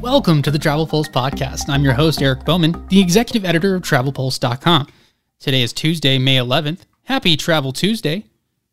Welcome 0.00 0.42
to 0.42 0.52
the 0.52 0.58
Travel 0.60 0.86
Pulse 0.86 1.08
podcast. 1.08 1.68
I'm 1.68 1.82
your 1.82 1.92
host, 1.92 2.22
Eric 2.22 2.44
Bowman, 2.44 2.86
the 2.88 3.00
executive 3.00 3.44
editor 3.44 3.74
of 3.74 3.82
TravelPulse.com. 3.82 4.86
Today 5.40 5.62
is 5.62 5.72
Tuesday, 5.72 6.18
May 6.18 6.36
11th. 6.36 6.82
Happy 7.02 7.36
Travel 7.36 7.72
Tuesday. 7.72 8.24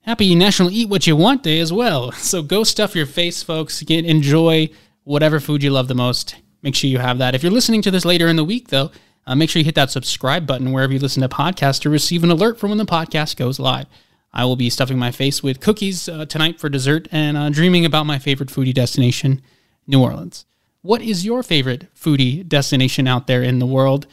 Happy 0.01 0.35
National 0.35 0.69
Eat 0.69 0.87
What 0.87 1.07
You 1.07 1.15
Want 1.15 1.41
Day 1.41 1.59
as 1.59 1.73
well. 1.73 2.11
So 2.15 2.43
go 2.43 2.63
stuff 2.63 2.95
your 2.95 3.07
face, 3.07 3.41
folks. 3.41 3.81
Get 3.81 4.05
enjoy 4.05 4.69
whatever 5.03 5.39
food 5.39 5.63
you 5.63 5.71
love 5.71 5.87
the 5.87 5.95
most. 5.95 6.35
Make 6.61 6.75
sure 6.75 6.91
you 6.91 6.99
have 6.99 7.17
that. 7.17 7.33
If 7.33 7.41
you're 7.41 7.51
listening 7.51 7.81
to 7.81 7.91
this 7.91 8.05
later 8.05 8.27
in 8.27 8.35
the 8.35 8.43
week, 8.43 8.67
though, 8.67 8.91
uh, 9.25 9.33
make 9.33 9.49
sure 9.49 9.59
you 9.59 9.65
hit 9.65 9.75
that 9.75 9.89
subscribe 9.89 10.45
button 10.45 10.71
wherever 10.71 10.93
you 10.93 10.99
listen 10.99 11.23
to 11.23 11.29
podcasts 11.29 11.81
to 11.81 11.89
receive 11.89 12.23
an 12.23 12.29
alert 12.29 12.59
for 12.59 12.67
when 12.67 12.77
the 12.77 12.85
podcast 12.85 13.35
goes 13.35 13.59
live. 13.59 13.87
I 14.31 14.45
will 14.45 14.55
be 14.55 14.69
stuffing 14.69 14.99
my 14.99 15.11
face 15.11 15.41
with 15.41 15.59
cookies 15.59 16.07
uh, 16.07 16.25
tonight 16.25 16.59
for 16.59 16.69
dessert 16.69 17.07
and 17.11 17.35
uh, 17.35 17.49
dreaming 17.49 17.83
about 17.83 18.05
my 18.05 18.19
favorite 18.19 18.49
foodie 18.49 18.73
destination, 18.73 19.41
New 19.87 20.03
Orleans. 20.03 20.45
What 20.85 21.01
is 21.01 21.25
your 21.25 21.41
favorite 21.41 21.87
foodie 21.95 22.47
destination 22.47 23.07
out 23.07 23.25
there 23.25 23.41
in 23.41 23.57
the 23.57 23.65
world? 23.65 24.05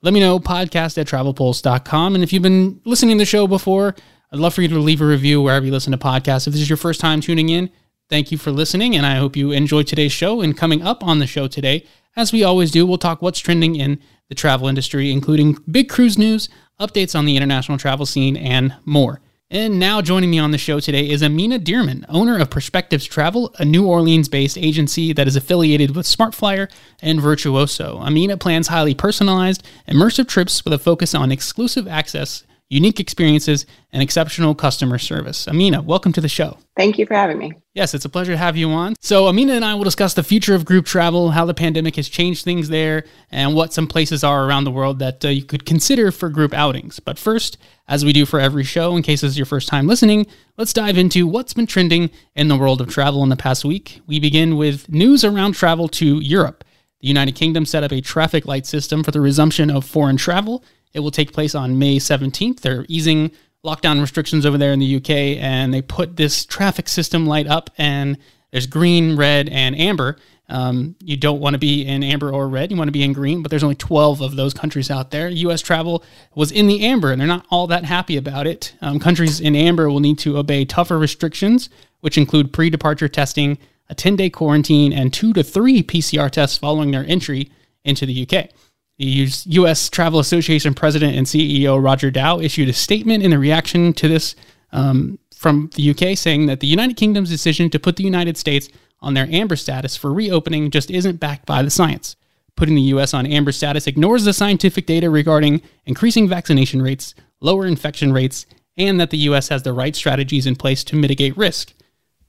Let 0.00 0.14
me 0.14 0.20
know, 0.20 0.38
podcast 0.38 0.96
at 0.96 1.08
travelpulse.com. 1.08 2.14
And 2.14 2.22
if 2.22 2.32
you've 2.32 2.40
been 2.40 2.80
listening 2.84 3.18
to 3.18 3.22
the 3.22 3.26
show 3.26 3.48
before, 3.48 3.96
I'd 4.30 4.38
love 4.38 4.54
for 4.54 4.62
you 4.62 4.68
to 4.68 4.78
leave 4.78 5.00
a 5.00 5.06
review 5.06 5.42
wherever 5.42 5.66
you 5.66 5.72
listen 5.72 5.90
to 5.90 5.98
podcasts. 5.98 6.46
If 6.46 6.52
this 6.52 6.62
is 6.62 6.70
your 6.70 6.76
first 6.76 7.00
time 7.00 7.20
tuning 7.20 7.48
in, 7.48 7.68
thank 8.08 8.30
you 8.30 8.38
for 8.38 8.52
listening. 8.52 8.94
And 8.94 9.04
I 9.04 9.16
hope 9.16 9.34
you 9.34 9.50
enjoyed 9.50 9.88
today's 9.88 10.12
show. 10.12 10.40
And 10.40 10.56
coming 10.56 10.82
up 10.82 11.02
on 11.02 11.18
the 11.18 11.26
show 11.26 11.48
today, 11.48 11.84
as 12.14 12.32
we 12.32 12.44
always 12.44 12.70
do, 12.70 12.86
we'll 12.86 12.96
talk 12.96 13.20
what's 13.20 13.40
trending 13.40 13.74
in 13.74 13.98
the 14.28 14.36
travel 14.36 14.68
industry, 14.68 15.10
including 15.10 15.58
big 15.68 15.88
cruise 15.88 16.16
news, 16.16 16.48
updates 16.78 17.18
on 17.18 17.24
the 17.24 17.36
international 17.36 17.76
travel 17.76 18.06
scene, 18.06 18.36
and 18.36 18.76
more. 18.84 19.20
And 19.52 19.80
now 19.80 20.00
joining 20.00 20.30
me 20.30 20.38
on 20.38 20.52
the 20.52 20.58
show 20.58 20.78
today 20.78 21.10
is 21.10 21.24
Amina 21.24 21.58
Dearman, 21.58 22.04
owner 22.08 22.38
of 22.38 22.50
Perspectives 22.50 23.04
Travel, 23.04 23.52
a 23.58 23.64
New 23.64 23.84
Orleans 23.84 24.28
based 24.28 24.56
agency 24.56 25.12
that 25.12 25.26
is 25.26 25.34
affiliated 25.34 25.96
with 25.96 26.06
SmartFlyer 26.06 26.70
and 27.02 27.20
Virtuoso. 27.20 27.98
Amina 27.98 28.36
plans 28.36 28.68
highly 28.68 28.94
personalized, 28.94 29.66
immersive 29.88 30.28
trips 30.28 30.62
with 30.62 30.72
a 30.72 30.78
focus 30.78 31.16
on 31.16 31.32
exclusive 31.32 31.88
access 31.88 32.44
unique 32.70 33.00
experiences, 33.00 33.66
and 33.92 34.00
exceptional 34.00 34.54
customer 34.54 34.96
service. 34.96 35.48
Amina, 35.48 35.82
welcome 35.82 36.12
to 36.12 36.20
the 36.20 36.28
show. 36.28 36.56
Thank 36.76 36.98
you 36.98 37.04
for 37.04 37.14
having 37.14 37.36
me. 37.36 37.52
Yes, 37.74 37.94
it's 37.94 38.04
a 38.04 38.08
pleasure 38.08 38.32
to 38.32 38.38
have 38.38 38.56
you 38.56 38.70
on. 38.70 38.94
So, 39.00 39.26
Amina 39.26 39.54
and 39.54 39.64
I 39.64 39.74
will 39.74 39.84
discuss 39.84 40.14
the 40.14 40.22
future 40.22 40.54
of 40.54 40.64
group 40.64 40.86
travel, 40.86 41.32
how 41.32 41.44
the 41.44 41.52
pandemic 41.52 41.96
has 41.96 42.08
changed 42.08 42.44
things 42.44 42.68
there, 42.68 43.04
and 43.32 43.56
what 43.56 43.72
some 43.72 43.88
places 43.88 44.22
are 44.22 44.46
around 44.46 44.64
the 44.64 44.70
world 44.70 45.00
that 45.00 45.24
uh, 45.24 45.28
you 45.28 45.42
could 45.42 45.66
consider 45.66 46.12
for 46.12 46.28
group 46.28 46.54
outings. 46.54 47.00
But 47.00 47.18
first, 47.18 47.58
as 47.88 48.04
we 48.04 48.12
do 48.12 48.24
for 48.24 48.38
every 48.38 48.64
show, 48.64 48.96
in 48.96 49.02
case 49.02 49.22
this 49.22 49.32
is 49.32 49.38
your 49.38 49.46
first 49.46 49.68
time 49.68 49.88
listening, 49.88 50.26
let's 50.56 50.72
dive 50.72 50.96
into 50.96 51.26
what's 51.26 51.52
been 51.52 51.66
trending 51.66 52.10
in 52.36 52.46
the 52.46 52.56
world 52.56 52.80
of 52.80 52.88
travel 52.88 53.24
in 53.24 53.30
the 53.30 53.36
past 53.36 53.64
week. 53.64 54.00
We 54.06 54.20
begin 54.20 54.56
with 54.56 54.88
news 54.88 55.24
around 55.24 55.52
travel 55.52 55.88
to 55.88 56.20
Europe. 56.20 56.64
The 57.00 57.08
United 57.08 57.34
Kingdom 57.34 57.64
set 57.64 57.82
up 57.82 57.92
a 57.92 58.00
traffic 58.00 58.46
light 58.46 58.66
system 58.66 59.02
for 59.02 59.10
the 59.10 59.20
resumption 59.20 59.70
of 59.70 59.84
foreign 59.84 60.18
travel 60.18 60.62
it 60.92 61.00
will 61.00 61.10
take 61.10 61.32
place 61.32 61.54
on 61.54 61.78
May 61.78 61.98
17th. 61.98 62.60
They're 62.60 62.86
easing 62.88 63.30
lockdown 63.64 64.00
restrictions 64.00 64.46
over 64.46 64.58
there 64.58 64.72
in 64.72 64.78
the 64.78 64.96
UK, 64.96 65.10
and 65.10 65.72
they 65.72 65.82
put 65.82 66.16
this 66.16 66.44
traffic 66.44 66.88
system 66.88 67.26
light 67.26 67.46
up, 67.46 67.70
and 67.78 68.18
there's 68.50 68.66
green, 68.66 69.16
red, 69.16 69.48
and 69.48 69.78
amber. 69.78 70.16
Um, 70.48 70.96
you 71.00 71.16
don't 71.16 71.40
want 71.40 71.54
to 71.54 71.58
be 71.58 71.86
in 71.86 72.02
amber 72.02 72.32
or 72.32 72.48
red. 72.48 72.72
You 72.72 72.76
want 72.76 72.88
to 72.88 72.92
be 72.92 73.04
in 73.04 73.12
green, 73.12 73.40
but 73.40 73.50
there's 73.50 73.62
only 73.62 73.76
12 73.76 74.20
of 74.20 74.34
those 74.34 74.52
countries 74.52 74.90
out 74.90 75.12
there. 75.12 75.28
U.S. 75.28 75.62
travel 75.62 76.02
was 76.34 76.50
in 76.50 76.66
the 76.66 76.84
amber, 76.84 77.12
and 77.12 77.20
they're 77.20 77.28
not 77.28 77.46
all 77.50 77.68
that 77.68 77.84
happy 77.84 78.16
about 78.16 78.48
it. 78.48 78.74
Um, 78.80 78.98
countries 78.98 79.40
in 79.40 79.54
amber 79.54 79.88
will 79.88 80.00
need 80.00 80.18
to 80.20 80.38
obey 80.38 80.64
tougher 80.64 80.98
restrictions, 80.98 81.70
which 82.00 82.18
include 82.18 82.52
pre 82.52 82.68
departure 82.68 83.08
testing, 83.08 83.58
a 83.88 83.94
10 83.94 84.16
day 84.16 84.28
quarantine, 84.28 84.92
and 84.92 85.12
two 85.12 85.32
to 85.34 85.44
three 85.44 85.82
PCR 85.84 86.30
tests 86.30 86.58
following 86.58 86.90
their 86.90 87.04
entry 87.06 87.50
into 87.84 88.04
the 88.04 88.26
UK. 88.26 88.50
The 89.00 89.32
U.S. 89.46 89.88
Travel 89.88 90.20
Association 90.20 90.74
president 90.74 91.16
and 91.16 91.26
CEO 91.26 91.82
Roger 91.82 92.10
Dow 92.10 92.38
issued 92.38 92.68
a 92.68 92.74
statement 92.74 93.22
in 93.22 93.30
the 93.30 93.38
reaction 93.38 93.94
to 93.94 94.08
this 94.08 94.36
um, 94.72 95.18
from 95.34 95.70
the 95.74 95.90
UK, 95.92 96.18
saying 96.18 96.44
that 96.46 96.60
the 96.60 96.66
United 96.66 96.98
Kingdom's 96.98 97.30
decision 97.30 97.70
to 97.70 97.78
put 97.78 97.96
the 97.96 98.04
United 98.04 98.36
States 98.36 98.68
on 99.00 99.14
their 99.14 99.26
amber 99.30 99.56
status 99.56 99.96
for 99.96 100.12
reopening 100.12 100.70
just 100.70 100.90
isn't 100.90 101.16
backed 101.18 101.46
by 101.46 101.62
the 101.62 101.70
science. 101.70 102.14
Putting 102.56 102.74
the 102.74 102.82
U.S. 102.92 103.14
on 103.14 103.24
amber 103.24 103.52
status 103.52 103.86
ignores 103.86 104.24
the 104.24 104.34
scientific 104.34 104.84
data 104.84 105.08
regarding 105.08 105.62
increasing 105.86 106.28
vaccination 106.28 106.82
rates, 106.82 107.14
lower 107.40 107.64
infection 107.64 108.12
rates, 108.12 108.44
and 108.76 109.00
that 109.00 109.08
the 109.08 109.16
U.S. 109.30 109.48
has 109.48 109.62
the 109.62 109.72
right 109.72 109.96
strategies 109.96 110.44
in 110.44 110.56
place 110.56 110.84
to 110.84 110.94
mitigate 110.94 111.38
risk. 111.38 111.72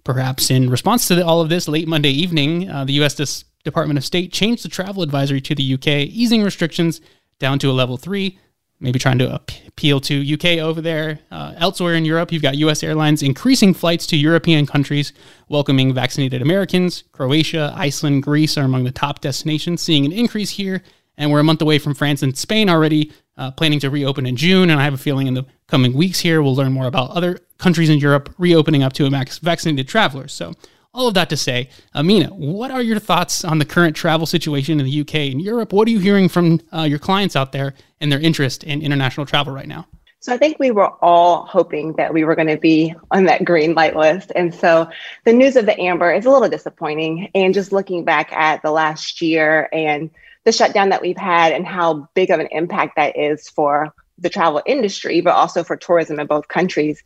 Perhaps 0.05 0.49
in 0.49 0.69
response 0.69 1.05
to 1.09 1.21
all 1.25 1.41
of 1.41 1.49
this, 1.49 1.67
late 1.67 1.89
Monday 1.89 2.11
evening, 2.11 2.69
uh, 2.69 2.85
the 2.85 2.93
U.S. 2.93 3.15
Dis- 3.15 3.43
Department 3.63 3.97
of 3.97 4.05
State 4.05 4.31
changed 4.31 4.63
the 4.63 4.69
travel 4.69 5.03
advisory 5.03 5.41
to 5.41 5.55
the 5.55 5.73
UK, 5.73 5.87
easing 6.09 6.43
restrictions 6.43 7.01
down 7.39 7.59
to 7.59 7.69
a 7.69 7.73
level 7.73 7.97
three, 7.97 8.39
maybe 8.79 8.99
trying 8.99 9.19
to 9.19 9.33
appeal 9.33 9.99
to 10.01 10.33
UK 10.33 10.57
over 10.57 10.81
there. 10.81 11.19
Uh, 11.31 11.53
elsewhere 11.57 11.95
in 11.95 12.03
Europe, 12.03 12.31
you've 12.31 12.41
got 12.41 12.57
US 12.57 12.83
airlines 12.83 13.21
increasing 13.21 13.73
flights 13.73 14.07
to 14.07 14.17
European 14.17 14.65
countries, 14.65 15.13
welcoming 15.49 15.93
vaccinated 15.93 16.41
Americans. 16.41 17.03
Croatia, 17.11 17.73
Iceland, 17.75 18.23
Greece 18.23 18.57
are 18.57 18.65
among 18.65 18.83
the 18.83 18.91
top 18.91 19.21
destinations, 19.21 19.81
seeing 19.81 20.05
an 20.05 20.11
increase 20.11 20.49
here. 20.49 20.81
And 21.17 21.31
we're 21.31 21.39
a 21.39 21.43
month 21.43 21.61
away 21.61 21.77
from 21.77 21.93
France 21.93 22.23
and 22.23 22.35
Spain 22.35 22.69
already, 22.69 23.11
uh, 23.37 23.51
planning 23.51 23.79
to 23.81 23.89
reopen 23.89 24.25
in 24.25 24.35
June. 24.35 24.69
And 24.71 24.79
I 24.79 24.83
have 24.83 24.93
a 24.93 24.97
feeling 24.97 25.27
in 25.27 25.35
the 25.35 25.45
coming 25.67 25.93
weeks 25.93 26.19
here, 26.19 26.41
we'll 26.41 26.55
learn 26.55 26.71
more 26.71 26.87
about 26.87 27.11
other 27.11 27.39
countries 27.57 27.89
in 27.89 27.99
Europe 27.99 28.33
reopening 28.37 28.81
up 28.81 28.93
to 28.93 29.09
vaccinated 29.09 29.87
travelers. 29.87 30.33
So 30.33 30.53
all 30.93 31.07
of 31.07 31.13
that 31.13 31.29
to 31.29 31.37
say, 31.37 31.69
Amina, 31.95 32.27
what 32.27 32.71
are 32.71 32.81
your 32.81 32.99
thoughts 32.99 33.45
on 33.45 33.59
the 33.59 33.65
current 33.65 33.95
travel 33.95 34.25
situation 34.25 34.79
in 34.79 34.85
the 34.85 35.01
UK 35.01 35.15
and 35.15 35.41
Europe? 35.41 35.71
What 35.71 35.87
are 35.87 35.91
you 35.91 35.99
hearing 35.99 36.27
from 36.27 36.59
uh, 36.73 36.81
your 36.83 36.99
clients 36.99 37.35
out 37.35 37.51
there 37.51 37.73
and 38.01 38.11
their 38.11 38.19
interest 38.19 38.63
in 38.63 38.81
international 38.81 39.25
travel 39.25 39.53
right 39.53 39.67
now? 39.67 39.87
So 40.19 40.33
I 40.33 40.37
think 40.37 40.59
we 40.59 40.69
were 40.69 40.89
all 41.03 41.45
hoping 41.45 41.93
that 41.93 42.13
we 42.13 42.23
were 42.23 42.35
going 42.35 42.47
to 42.47 42.57
be 42.57 42.93
on 43.09 43.23
that 43.25 43.43
green 43.43 43.73
light 43.73 43.95
list. 43.95 44.31
And 44.35 44.53
so 44.53 44.87
the 45.25 45.33
news 45.33 45.55
of 45.55 45.65
the 45.65 45.79
amber 45.79 46.13
is 46.13 46.25
a 46.25 46.29
little 46.29 46.49
disappointing. 46.49 47.31
And 47.33 47.53
just 47.53 47.71
looking 47.71 48.03
back 48.03 48.31
at 48.31 48.61
the 48.61 48.69
last 48.69 49.21
year 49.21 49.67
and 49.73 50.11
the 50.43 50.51
shutdown 50.51 50.89
that 50.89 51.01
we've 51.01 51.17
had 51.17 51.53
and 51.53 51.65
how 51.65 52.07
big 52.13 52.29
of 52.29 52.39
an 52.39 52.49
impact 52.51 52.97
that 52.97 53.17
is 53.17 53.49
for 53.49 53.93
the 54.19 54.29
travel 54.29 54.61
industry, 54.65 55.21
but 55.21 55.33
also 55.33 55.63
for 55.63 55.75
tourism 55.75 56.19
in 56.19 56.27
both 56.27 56.47
countries, 56.47 57.01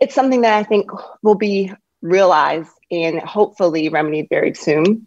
it's 0.00 0.14
something 0.14 0.42
that 0.42 0.54
I 0.54 0.62
think 0.62 0.88
will 1.22 1.34
be 1.34 1.72
realized 2.00 2.70
and 2.92 3.18
hopefully 3.20 3.88
remedied 3.88 4.28
very 4.28 4.54
soon. 4.54 5.06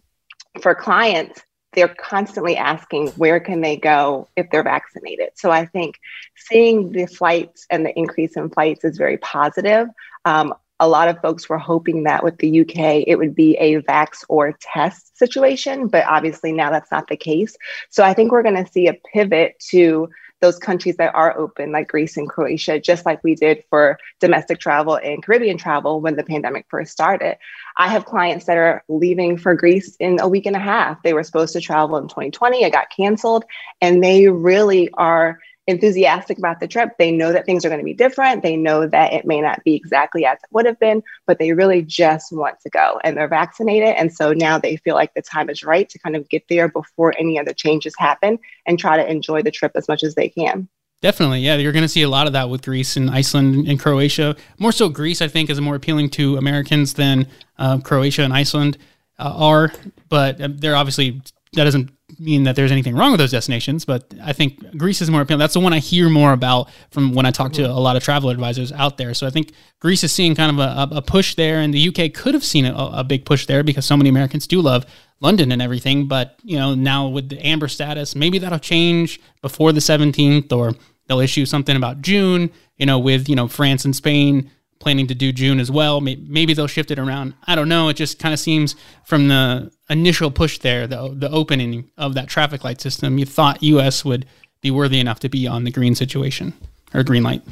For 0.60 0.74
clients, 0.74 1.40
they're 1.72 1.94
constantly 1.94 2.56
asking 2.56 3.08
where 3.10 3.38
can 3.38 3.60
they 3.60 3.76
go 3.76 4.28
if 4.34 4.50
they're 4.50 4.62
vaccinated. 4.62 5.30
So 5.34 5.50
I 5.50 5.66
think 5.66 6.00
seeing 6.36 6.90
the 6.90 7.06
flights 7.06 7.66
and 7.70 7.84
the 7.84 7.96
increase 7.96 8.36
in 8.36 8.50
flights 8.50 8.84
is 8.84 8.98
very 8.98 9.18
positive. 9.18 9.88
Um, 10.24 10.54
a 10.80 10.88
lot 10.88 11.08
of 11.08 11.20
folks 11.20 11.48
were 11.48 11.58
hoping 11.58 12.02
that 12.02 12.24
with 12.24 12.38
the 12.38 12.60
UK 12.60 13.04
it 13.06 13.16
would 13.16 13.34
be 13.34 13.56
a 13.56 13.80
vax 13.82 14.24
or 14.28 14.56
test 14.60 15.16
situation, 15.16 15.88
but 15.88 16.04
obviously 16.06 16.52
now 16.52 16.70
that's 16.70 16.90
not 16.90 17.08
the 17.08 17.16
case. 17.16 17.56
So 17.90 18.02
I 18.04 18.14
think 18.14 18.32
we're 18.32 18.42
going 18.42 18.62
to 18.62 18.70
see 18.70 18.88
a 18.88 18.98
pivot 19.12 19.58
to 19.70 20.08
those 20.40 20.58
countries 20.58 20.96
that 20.96 21.14
are 21.14 21.36
open, 21.38 21.72
like 21.72 21.88
Greece 21.88 22.16
and 22.16 22.28
Croatia, 22.28 22.78
just 22.78 23.06
like 23.06 23.22
we 23.24 23.34
did 23.34 23.64
for 23.70 23.98
domestic 24.20 24.58
travel 24.58 24.96
and 24.96 25.22
Caribbean 25.22 25.58
travel 25.58 26.00
when 26.00 26.16
the 26.16 26.24
pandemic 26.24 26.66
first 26.68 26.92
started. 26.92 27.38
I 27.76 27.88
have 27.88 28.04
clients 28.04 28.46
that 28.46 28.56
are 28.56 28.84
leaving 28.88 29.38
for 29.38 29.54
Greece 29.54 29.96
in 29.96 30.20
a 30.20 30.28
week 30.28 30.46
and 30.46 30.56
a 30.56 30.60
half. 30.60 31.02
They 31.02 31.14
were 31.14 31.24
supposed 31.24 31.52
to 31.54 31.60
travel 31.60 31.96
in 31.96 32.08
2020, 32.08 32.64
it 32.64 32.72
got 32.72 32.90
canceled, 32.94 33.44
and 33.80 34.02
they 34.02 34.28
really 34.28 34.90
are 34.94 35.38
enthusiastic 35.66 36.38
about 36.38 36.60
the 36.60 36.68
trip. 36.68 36.90
They 36.98 37.10
know 37.10 37.32
that 37.32 37.44
things 37.44 37.64
are 37.64 37.68
going 37.68 37.80
to 37.80 37.84
be 37.84 37.94
different. 37.94 38.42
They 38.42 38.56
know 38.56 38.86
that 38.86 39.12
it 39.12 39.26
may 39.26 39.40
not 39.40 39.64
be 39.64 39.74
exactly 39.74 40.24
as 40.24 40.38
it 40.38 40.48
would 40.52 40.66
have 40.66 40.78
been, 40.78 41.02
but 41.26 41.38
they 41.38 41.52
really 41.52 41.82
just 41.82 42.32
want 42.32 42.60
to 42.60 42.70
go 42.70 43.00
and 43.02 43.16
they're 43.16 43.28
vaccinated. 43.28 43.94
And 43.96 44.12
so 44.12 44.32
now 44.32 44.58
they 44.58 44.76
feel 44.76 44.94
like 44.94 45.14
the 45.14 45.22
time 45.22 45.50
is 45.50 45.64
right 45.64 45.88
to 45.88 45.98
kind 45.98 46.14
of 46.16 46.28
get 46.28 46.44
there 46.48 46.68
before 46.68 47.14
any 47.18 47.38
other 47.38 47.52
changes 47.52 47.94
happen 47.98 48.38
and 48.66 48.78
try 48.78 48.96
to 48.96 49.10
enjoy 49.10 49.42
the 49.42 49.50
trip 49.50 49.72
as 49.74 49.88
much 49.88 50.02
as 50.02 50.14
they 50.14 50.28
can. 50.28 50.68
Definitely, 51.02 51.40
yeah. 51.40 51.56
You're 51.56 51.72
going 51.72 51.82
to 51.82 51.88
see 51.88 52.02
a 52.02 52.08
lot 52.08 52.26
of 52.26 52.32
that 52.32 52.48
with 52.48 52.62
Greece 52.62 52.96
and 52.96 53.10
Iceland 53.10 53.68
and 53.68 53.78
Croatia. 53.78 54.34
More 54.58 54.72
so, 54.72 54.88
Greece, 54.88 55.20
I 55.20 55.28
think, 55.28 55.50
is 55.50 55.60
more 55.60 55.74
appealing 55.74 56.10
to 56.10 56.36
Americans 56.38 56.94
than 56.94 57.28
uh, 57.58 57.78
Croatia 57.78 58.22
and 58.22 58.32
Iceland 58.32 58.78
uh, 59.18 59.32
are. 59.36 59.72
But 60.08 60.40
uh, 60.40 60.48
they're 60.50 60.74
obviously 60.74 61.20
that 61.52 61.64
doesn't 61.64 61.90
mean 62.18 62.44
that 62.44 62.56
there's 62.56 62.72
anything 62.72 62.94
wrong 62.94 63.10
with 63.10 63.18
those 63.18 63.32
destinations, 63.32 63.84
but 63.84 64.14
I 64.22 64.32
think 64.32 64.76
Greece 64.76 65.02
is 65.02 65.10
more 65.10 65.20
appealing. 65.20 65.40
That's 65.40 65.54
the 65.54 65.60
one 65.60 65.72
I 65.72 65.80
hear 65.80 66.08
more 66.08 66.32
about 66.32 66.70
from 66.90 67.14
when 67.14 67.26
I 67.26 67.30
talk 67.30 67.52
to 67.54 67.62
a 67.62 67.72
lot 67.80 67.96
of 67.96 68.02
travel 68.02 68.30
advisors 68.30 68.72
out 68.72 68.96
there. 68.96 69.12
So 69.12 69.26
I 69.26 69.30
think 69.30 69.52
Greece 69.80 70.04
is 70.04 70.12
seeing 70.12 70.34
kind 70.34 70.58
of 70.58 70.92
a, 70.92 70.96
a 70.96 71.02
push 71.02 71.34
there, 71.34 71.60
and 71.60 71.74
the 71.74 71.88
UK 71.88 72.14
could 72.14 72.34
have 72.34 72.44
seen 72.44 72.64
a, 72.64 72.74
a, 72.74 73.04
big 73.04 73.24
push 73.24 73.46
there 73.46 73.62
because 73.62 73.84
so 73.84 73.96
many 73.96 74.08
Americans 74.08 74.46
do 74.46 74.60
love 74.60 74.86
London 75.20 75.50
and 75.50 75.60
everything. 75.60 76.06
But 76.06 76.38
you 76.42 76.56
know, 76.56 76.74
now 76.74 77.08
with 77.08 77.28
the 77.28 77.44
amber 77.44 77.68
status, 77.68 78.14
maybe 78.14 78.38
that'll 78.38 78.58
change 78.58 79.20
before 79.42 79.72
the 79.72 79.80
17th, 79.80 80.52
or 80.52 80.74
they'll 81.08 81.20
issue 81.20 81.44
something 81.44 81.76
about 81.76 82.02
June. 82.02 82.50
You 82.76 82.86
know, 82.86 82.98
with 82.98 83.28
you 83.28 83.34
know 83.34 83.48
France 83.48 83.84
and 83.84 83.96
Spain 83.96 84.50
planning 84.78 85.06
to 85.06 85.14
do 85.14 85.32
June 85.32 85.60
as 85.60 85.70
well. 85.70 86.00
Maybe 86.00 86.54
they'll 86.54 86.66
shift 86.66 86.90
it 86.90 86.98
around. 86.98 87.34
I 87.46 87.54
don't 87.54 87.68
know. 87.68 87.88
It 87.88 87.94
just 87.94 88.18
kind 88.18 88.32
of 88.32 88.40
seems 88.40 88.76
from 89.04 89.28
the 89.28 89.70
initial 89.88 90.30
push 90.30 90.58
there, 90.58 90.86
the 90.86 91.14
the 91.14 91.30
opening 91.30 91.90
of 91.96 92.14
that 92.14 92.28
traffic 92.28 92.64
light 92.64 92.80
system, 92.80 93.18
you 93.18 93.26
thought 93.26 93.62
U.S. 93.62 94.04
would 94.04 94.26
be 94.60 94.70
worthy 94.70 95.00
enough 95.00 95.20
to 95.20 95.28
be 95.28 95.46
on 95.46 95.64
the 95.64 95.70
green 95.70 95.94
situation 95.94 96.54
or 96.94 97.02
green 97.02 97.22
light. 97.22 97.42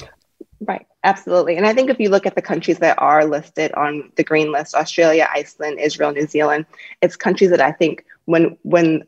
Right, 0.61 0.87
absolutely. 1.05 1.57
And 1.57 1.67
I 1.67 1.75
think 1.75 1.91
if 1.91 2.01
you 2.01 2.09
look 2.09 2.27
at 2.27 2.35
the 2.35 2.43
countries 2.43 2.79
that 2.79 3.01
are 3.01 3.25
listed 3.25 3.73
on 3.73 4.11
the 4.17 4.25
green 4.25 4.51
list, 4.51 4.75
Australia, 4.75 5.29
Iceland, 5.33 5.79
Israel, 5.79 6.13
New 6.13 6.27
Zealand, 6.27 6.67
it's 7.03 7.17
countries 7.17 7.51
that 7.51 7.61
I 7.61 7.73
think 7.73 8.05
when 8.25 8.57
when 8.63 9.05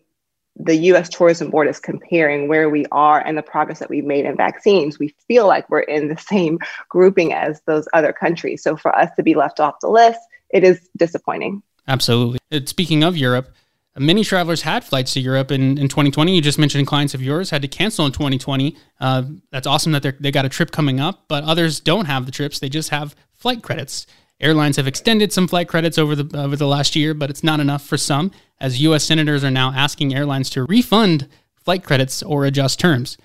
the 0.58 0.76
US 0.76 1.08
Tourism 1.08 1.50
Board 1.50 1.68
is 1.68 1.78
comparing 1.78 2.48
where 2.48 2.70
we 2.70 2.86
are 2.90 3.20
and 3.20 3.36
the 3.36 3.42
progress 3.42 3.78
that 3.78 3.90
we've 3.90 4.04
made 4.04 4.24
in 4.24 4.36
vaccines, 4.36 4.98
we 4.98 5.14
feel 5.28 5.46
like 5.46 5.68
we're 5.68 5.80
in 5.80 6.08
the 6.08 6.16
same 6.28 6.58
grouping 6.88 7.32
as 7.32 7.60
those 7.66 7.86
other 7.92 8.12
countries. 8.12 8.62
So 8.62 8.76
for 8.76 8.96
us 8.96 9.10
to 9.16 9.22
be 9.22 9.34
left 9.34 9.60
off 9.60 9.76
the 9.80 9.88
list, 9.88 10.20
it 10.50 10.64
is 10.64 10.88
disappointing. 10.96 11.62
Absolutely. 11.88 12.38
Speaking 12.66 13.04
of 13.04 13.16
Europe, 13.16 13.54
many 13.96 14.24
travelers 14.24 14.62
had 14.62 14.84
flights 14.84 15.12
to 15.14 15.20
Europe 15.20 15.50
in, 15.50 15.78
in 15.78 15.88
2020. 15.88 16.34
You 16.34 16.40
just 16.40 16.58
mentioned 16.58 16.86
clients 16.86 17.14
of 17.14 17.22
yours 17.22 17.50
had 17.50 17.62
to 17.62 17.68
cancel 17.68 18.06
in 18.06 18.12
2020. 18.12 18.76
Uh, 19.00 19.22
that's 19.50 19.66
awesome 19.66 19.92
that 19.92 20.16
they 20.20 20.30
got 20.30 20.44
a 20.44 20.48
trip 20.48 20.70
coming 20.70 21.00
up, 21.00 21.24
but 21.28 21.44
others 21.44 21.80
don't 21.80 22.06
have 22.06 22.26
the 22.26 22.32
trips. 22.32 22.58
They 22.58 22.68
just 22.68 22.90
have 22.90 23.14
flight 23.34 23.62
credits. 23.62 24.06
Airlines 24.40 24.76
have 24.76 24.86
extended 24.86 25.32
some 25.32 25.48
flight 25.48 25.66
credits 25.66 25.96
over 25.96 26.14
the 26.14 26.38
over 26.38 26.56
the 26.56 26.66
last 26.66 26.94
year, 26.94 27.14
but 27.14 27.30
it's 27.30 27.42
not 27.42 27.60
enough 27.60 27.84
for 27.84 27.96
some, 27.96 28.30
as 28.60 28.82
U.S. 28.82 29.04
senators 29.04 29.42
are 29.42 29.50
now 29.50 29.72
asking 29.72 30.14
airlines 30.14 30.50
to 30.50 30.64
refund 30.64 31.26
flight 31.54 31.82
credits 31.82 32.22
or 32.22 32.44
adjust 32.44 32.78
terms. 32.78 33.16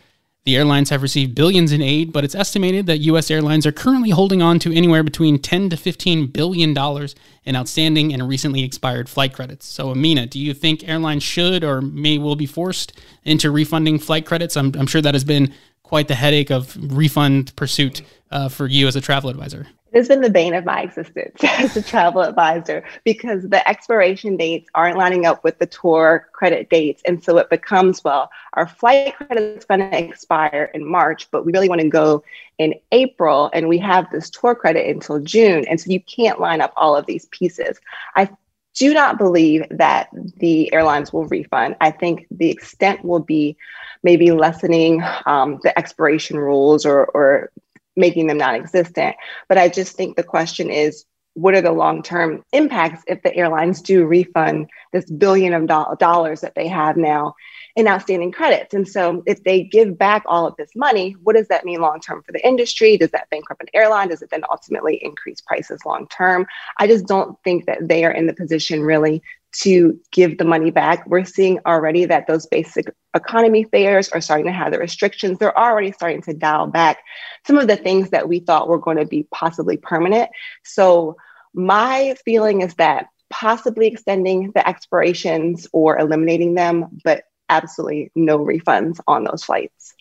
The 0.43 0.55
airlines 0.55 0.89
have 0.89 1.03
received 1.03 1.35
billions 1.35 1.71
in 1.71 1.83
aid, 1.83 2.11
but 2.11 2.23
it's 2.23 2.33
estimated 2.33 2.87
that 2.87 2.97
U.S. 2.99 3.29
airlines 3.29 3.67
are 3.67 3.71
currently 3.71 4.09
holding 4.09 4.41
on 4.41 4.57
to 4.59 4.73
anywhere 4.73 5.03
between 5.03 5.37
10 5.37 5.69
to 5.69 5.77
15 5.77 6.27
billion 6.27 6.73
dollars 6.73 7.13
in 7.43 7.55
outstanding 7.55 8.13
and 8.13 8.27
recently 8.27 8.63
expired 8.63 9.09
flight 9.09 9.33
credits. 9.33 9.67
So, 9.67 9.91
Amina, 9.91 10.27
do 10.27 10.39
you 10.39 10.53
think 10.53 10.87
airlines 10.87 11.23
should 11.23 11.63
or 11.63 11.81
may 11.81 12.17
will 12.17 12.37
be 12.37 12.47
forced 12.47 12.93
into 13.23 13.51
refunding 13.51 13.99
flight 13.99 14.25
credits? 14.25 14.55
I'm, 14.55 14.73
I'm 14.75 14.87
sure 14.87 15.01
that 15.01 15.13
has 15.13 15.25
been 15.25 15.53
quite 15.83 16.07
the 16.07 16.15
headache 16.15 16.49
of 16.49 16.75
refund 16.95 17.53
pursuit 17.57 18.01
uh, 18.31 18.47
for 18.47 18.65
you 18.65 18.87
as 18.87 18.95
a 18.95 19.01
travel 19.01 19.29
advisor. 19.29 19.67
It 19.91 19.97
has 19.97 20.07
been 20.07 20.21
the 20.21 20.29
bane 20.29 20.53
of 20.53 20.63
my 20.63 20.83
existence 20.83 21.37
as 21.43 21.75
a 21.75 21.81
travel 21.81 22.21
advisor 22.21 22.83
because 23.03 23.43
the 23.43 23.67
expiration 23.67 24.37
dates 24.37 24.69
aren't 24.73 24.97
lining 24.97 25.25
up 25.25 25.43
with 25.43 25.59
the 25.59 25.65
tour 25.65 26.29
credit 26.31 26.69
dates. 26.69 27.01
And 27.05 27.21
so 27.21 27.37
it 27.37 27.49
becomes, 27.49 28.01
well, 28.01 28.29
our 28.53 28.67
flight 28.67 29.15
credit 29.17 29.57
is 29.57 29.65
going 29.65 29.81
to 29.81 29.97
expire 29.97 30.71
in 30.73 30.89
March, 30.89 31.29
but 31.29 31.45
we 31.45 31.51
really 31.51 31.67
want 31.67 31.81
to 31.81 31.89
go 31.89 32.23
in 32.57 32.75
April 32.93 33.49
and 33.53 33.67
we 33.67 33.79
have 33.79 34.09
this 34.11 34.29
tour 34.29 34.55
credit 34.55 34.89
until 34.89 35.19
June. 35.19 35.65
And 35.67 35.79
so 35.79 35.91
you 35.91 35.99
can't 35.99 36.39
line 36.39 36.61
up 36.61 36.71
all 36.77 36.95
of 36.95 37.05
these 37.05 37.25
pieces. 37.25 37.77
I 38.15 38.29
do 38.73 38.93
not 38.93 39.17
believe 39.17 39.65
that 39.71 40.07
the 40.37 40.73
airlines 40.73 41.11
will 41.11 41.25
refund. 41.25 41.75
I 41.81 41.91
think 41.91 42.27
the 42.31 42.49
extent 42.49 43.03
will 43.03 43.19
be 43.19 43.57
maybe 44.03 44.31
lessening 44.31 45.03
um, 45.25 45.59
the 45.63 45.77
expiration 45.77 46.37
rules 46.37 46.85
or, 46.85 47.05
or 47.07 47.51
making 47.95 48.27
them 48.27 48.37
non-existent. 48.37 49.15
But 49.49 49.57
I 49.57 49.69
just 49.69 49.95
think 49.95 50.15
the 50.15 50.23
question 50.23 50.69
is, 50.69 51.05
what 51.33 51.55
are 51.55 51.61
the 51.61 51.71
long-term 51.71 52.43
impacts 52.51 53.03
if 53.07 53.23
the 53.23 53.33
airlines 53.33 53.81
do 53.81 54.05
refund 54.05 54.69
this 54.91 55.09
billion 55.09 55.53
of 55.53 55.61
do- 55.61 55.95
dollars 55.97 56.41
that 56.41 56.55
they 56.55 56.67
have 56.67 56.97
now 56.97 57.35
in 57.75 57.87
outstanding 57.87 58.33
credits? 58.33 58.73
And 58.73 58.85
so, 58.85 59.23
if 59.25 59.43
they 59.43 59.63
give 59.63 59.97
back 59.97 60.23
all 60.25 60.45
of 60.45 60.57
this 60.57 60.71
money, 60.75 61.15
what 61.23 61.37
does 61.37 61.47
that 61.47 61.63
mean 61.63 61.79
long-term 61.79 62.23
for 62.23 62.33
the 62.33 62.45
industry? 62.45 62.97
Does 62.97 63.11
that 63.11 63.29
bankrupt 63.29 63.61
an 63.61 63.69
airline? 63.73 64.09
Does 64.09 64.21
it 64.21 64.29
then 64.29 64.43
ultimately 64.49 64.95
increase 65.01 65.39
prices 65.39 65.79
long-term? 65.85 66.47
I 66.77 66.87
just 66.87 67.07
don't 67.07 67.37
think 67.43 67.65
that 67.65 67.87
they 67.87 68.03
are 68.03 68.11
in 68.11 68.27
the 68.27 68.33
position 68.33 68.81
really 68.81 69.23
to 69.53 69.99
give 70.11 70.37
the 70.37 70.45
money 70.45 70.71
back. 70.71 71.05
We're 71.07 71.25
seeing 71.25 71.59
already 71.65 72.05
that 72.05 72.27
those 72.27 72.45
basic 72.45 72.93
economy 73.13 73.65
fares 73.65 74.09
are 74.09 74.21
starting 74.21 74.45
to 74.45 74.51
have 74.51 74.71
the 74.71 74.79
restrictions. 74.79 75.37
They're 75.37 75.57
already 75.57 75.91
starting 75.91 76.21
to 76.23 76.33
dial 76.33 76.67
back 76.67 76.99
some 77.45 77.57
of 77.57 77.67
the 77.67 77.75
things 77.75 78.09
that 78.11 78.27
we 78.27 78.39
thought 78.39 78.67
were 78.67 78.79
going 78.79 78.97
to 78.97 79.05
be 79.05 79.27
possibly 79.31 79.77
permanent. 79.77 80.29
So, 80.63 81.17
my 81.53 82.15
feeling 82.23 82.61
is 82.61 82.75
that 82.75 83.07
possibly 83.29 83.87
extending 83.87 84.51
the 84.51 84.65
expirations 84.65 85.67
or 85.73 85.97
eliminating 85.97 86.53
them, 86.53 86.99
but 87.03 87.23
absolutely 87.49 88.11
no 88.15 88.39
refunds 88.39 88.99
on 89.05 89.25
those 89.25 89.43
flights. 89.43 89.93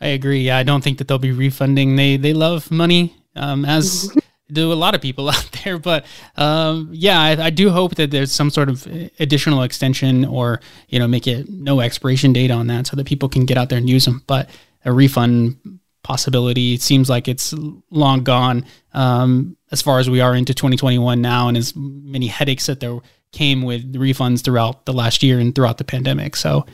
I 0.00 0.08
agree. 0.08 0.42
Yeah, 0.42 0.58
I 0.58 0.62
don't 0.62 0.84
think 0.84 0.98
that 0.98 1.08
they'll 1.08 1.18
be 1.18 1.32
refunding. 1.32 1.96
They 1.96 2.16
they 2.16 2.34
love 2.34 2.70
money, 2.70 3.16
um, 3.34 3.64
as 3.64 4.14
do 4.50 4.72
a 4.72 4.74
lot 4.74 4.94
of 4.94 5.00
people 5.00 5.28
out 5.30 5.50
there. 5.64 5.78
But 5.78 6.06
um, 6.36 6.90
yeah, 6.92 7.20
I, 7.20 7.46
I, 7.46 7.50
do 7.50 7.70
hope 7.70 7.96
that 7.96 8.10
there's 8.10 8.32
some 8.32 8.50
sort 8.50 8.68
of 8.68 8.86
additional 9.18 9.62
extension 9.62 10.24
or 10.24 10.60
you 10.88 10.98
know 10.98 11.08
make 11.08 11.26
it 11.26 11.48
no 11.48 11.80
expiration 11.80 12.32
date 12.32 12.50
on 12.50 12.66
that 12.68 12.86
so 12.86 12.96
that 12.96 13.06
people 13.06 13.28
can 13.28 13.46
get 13.46 13.58
out 13.58 13.68
there 13.68 13.78
and 13.78 13.88
use 13.88 14.04
them. 14.04 14.22
But 14.26 14.48
a 14.84 14.92
refund 14.92 15.80
possibility 16.02 16.76
seems 16.76 17.10
like 17.10 17.26
it's 17.26 17.52
long 17.90 18.22
gone 18.22 18.64
um, 18.92 19.56
as 19.72 19.82
far 19.82 19.98
as 19.98 20.08
we 20.08 20.20
are 20.20 20.34
into 20.34 20.54
2021 20.54 21.20
now, 21.20 21.48
and 21.48 21.56
as 21.56 21.74
many 21.74 22.28
headaches 22.28 22.66
that 22.66 22.80
there 22.80 22.98
came 23.32 23.62
with 23.62 23.94
refunds 23.94 24.42
throughout 24.42 24.86
the 24.86 24.92
last 24.92 25.22
year 25.22 25.40
and 25.40 25.54
throughout 25.54 25.78
the 25.78 25.84
pandemic. 25.84 26.36
So 26.36 26.64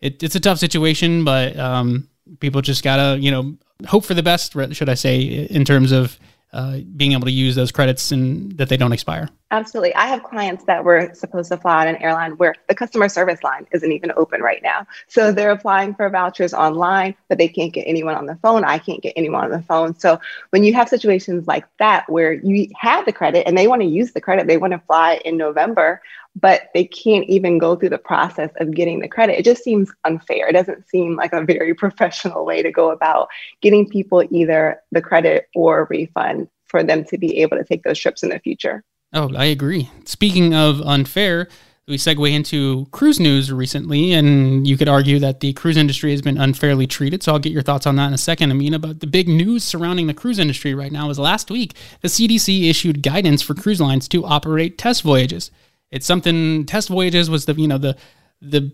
it, 0.00 0.22
it's 0.22 0.34
a 0.34 0.40
tough 0.40 0.58
situation, 0.58 1.24
but 1.24 1.56
um, 1.56 2.08
people 2.40 2.60
just 2.60 2.82
gotta 2.82 3.20
you 3.20 3.30
know 3.30 3.56
hope 3.86 4.04
for 4.04 4.14
the 4.14 4.22
best, 4.22 4.52
should 4.72 4.88
I 4.88 4.94
say, 4.94 5.20
in 5.20 5.64
terms 5.64 5.92
of 5.92 6.18
uh, 6.52 6.78
being 6.96 7.12
able 7.12 7.24
to 7.24 7.32
use 7.32 7.54
those 7.54 7.72
credits 7.72 8.12
and 8.12 8.52
that 8.58 8.68
they 8.68 8.76
don't 8.76 8.92
expire. 8.92 9.28
Absolutely. 9.50 9.94
I 9.94 10.06
have 10.06 10.22
clients 10.22 10.64
that 10.64 10.84
were 10.84 11.12
supposed 11.14 11.50
to 11.50 11.58
fly 11.58 11.82
on 11.82 11.88
an 11.88 11.96
airline 11.96 12.32
where 12.32 12.54
the 12.68 12.74
customer 12.74 13.08
service 13.08 13.42
line 13.42 13.66
isn't 13.72 13.92
even 13.92 14.12
open 14.16 14.40
right 14.40 14.62
now. 14.62 14.86
So 15.08 15.32
they're 15.32 15.50
applying 15.50 15.94
for 15.94 16.08
vouchers 16.08 16.54
online, 16.54 17.14
but 17.28 17.38
they 17.38 17.48
can't 17.48 17.72
get 17.72 17.84
anyone 17.84 18.14
on 18.14 18.26
the 18.26 18.36
phone. 18.36 18.64
I 18.64 18.78
can't 18.78 19.02
get 19.02 19.12
anyone 19.16 19.44
on 19.44 19.50
the 19.50 19.62
phone. 19.62 19.98
So 19.98 20.20
when 20.50 20.64
you 20.64 20.72
have 20.74 20.88
situations 20.88 21.46
like 21.46 21.64
that 21.78 22.08
where 22.08 22.32
you 22.32 22.68
have 22.78 23.04
the 23.04 23.12
credit 23.12 23.46
and 23.46 23.56
they 23.56 23.66
want 23.66 23.82
to 23.82 23.88
use 23.88 24.12
the 24.12 24.20
credit, 24.20 24.46
they 24.46 24.56
want 24.56 24.72
to 24.72 24.78
fly 24.80 25.20
in 25.24 25.36
November, 25.36 26.00
but 26.34 26.62
they 26.74 26.84
can't 26.84 27.24
even 27.28 27.58
go 27.58 27.76
through 27.76 27.90
the 27.90 27.98
process 27.98 28.50
of 28.56 28.72
getting 28.72 29.00
the 29.00 29.08
credit. 29.08 29.38
It 29.38 29.44
just 29.44 29.62
seems 29.62 29.90
unfair. 30.04 30.48
It 30.48 30.52
doesn't 30.52 30.88
seem 30.88 31.16
like 31.16 31.32
a 31.32 31.44
very 31.44 31.74
professional 31.84 32.44
way 32.44 32.62
to 32.62 32.72
go 32.72 32.90
about 32.90 33.28
getting 33.60 33.88
people 33.88 34.24
either 34.30 34.80
the 34.90 35.02
credit 35.02 35.48
or 35.54 35.86
refund 35.90 36.48
for 36.66 36.82
them 36.82 37.04
to 37.04 37.18
be 37.18 37.38
able 37.38 37.56
to 37.58 37.64
take 37.64 37.82
those 37.82 37.98
trips 37.98 38.22
in 38.22 38.30
the 38.30 38.38
future. 38.38 38.82
Oh, 39.12 39.30
I 39.36 39.46
agree. 39.46 39.90
Speaking 40.06 40.54
of 40.54 40.80
unfair, 40.80 41.48
we 41.86 41.98
segue 41.98 42.32
into 42.32 42.86
cruise 42.92 43.20
news 43.20 43.52
recently, 43.52 44.12
and 44.12 44.66
you 44.66 44.78
could 44.78 44.88
argue 44.88 45.18
that 45.18 45.40
the 45.40 45.52
cruise 45.52 45.76
industry 45.76 46.12
has 46.12 46.22
been 46.22 46.38
unfairly 46.38 46.86
treated. 46.86 47.22
So 47.22 47.32
I'll 47.32 47.38
get 47.38 47.52
your 47.52 47.62
thoughts 47.62 47.86
on 47.86 47.96
that 47.96 48.06
in 48.06 48.14
a 48.14 48.18
second, 48.18 48.52
Amina. 48.52 48.78
But 48.78 49.00
the 49.00 49.06
big 49.06 49.28
news 49.28 49.64
surrounding 49.64 50.06
the 50.06 50.14
cruise 50.14 50.38
industry 50.38 50.74
right 50.74 50.92
now 50.92 51.10
is 51.10 51.18
last 51.18 51.50
week, 51.50 51.74
the 52.00 52.08
CDC 52.08 52.70
issued 52.70 53.02
guidance 53.02 53.42
for 53.42 53.54
cruise 53.54 53.80
lines 53.80 54.08
to 54.08 54.24
operate 54.24 54.78
test 54.78 55.02
voyages. 55.02 55.50
It's 55.92 56.06
something 56.06 56.66
test 56.66 56.88
voyages 56.88 57.30
was 57.30 57.44
the 57.44 57.54
you 57.54 57.68
know 57.68 57.78
the 57.78 57.96
the 58.40 58.72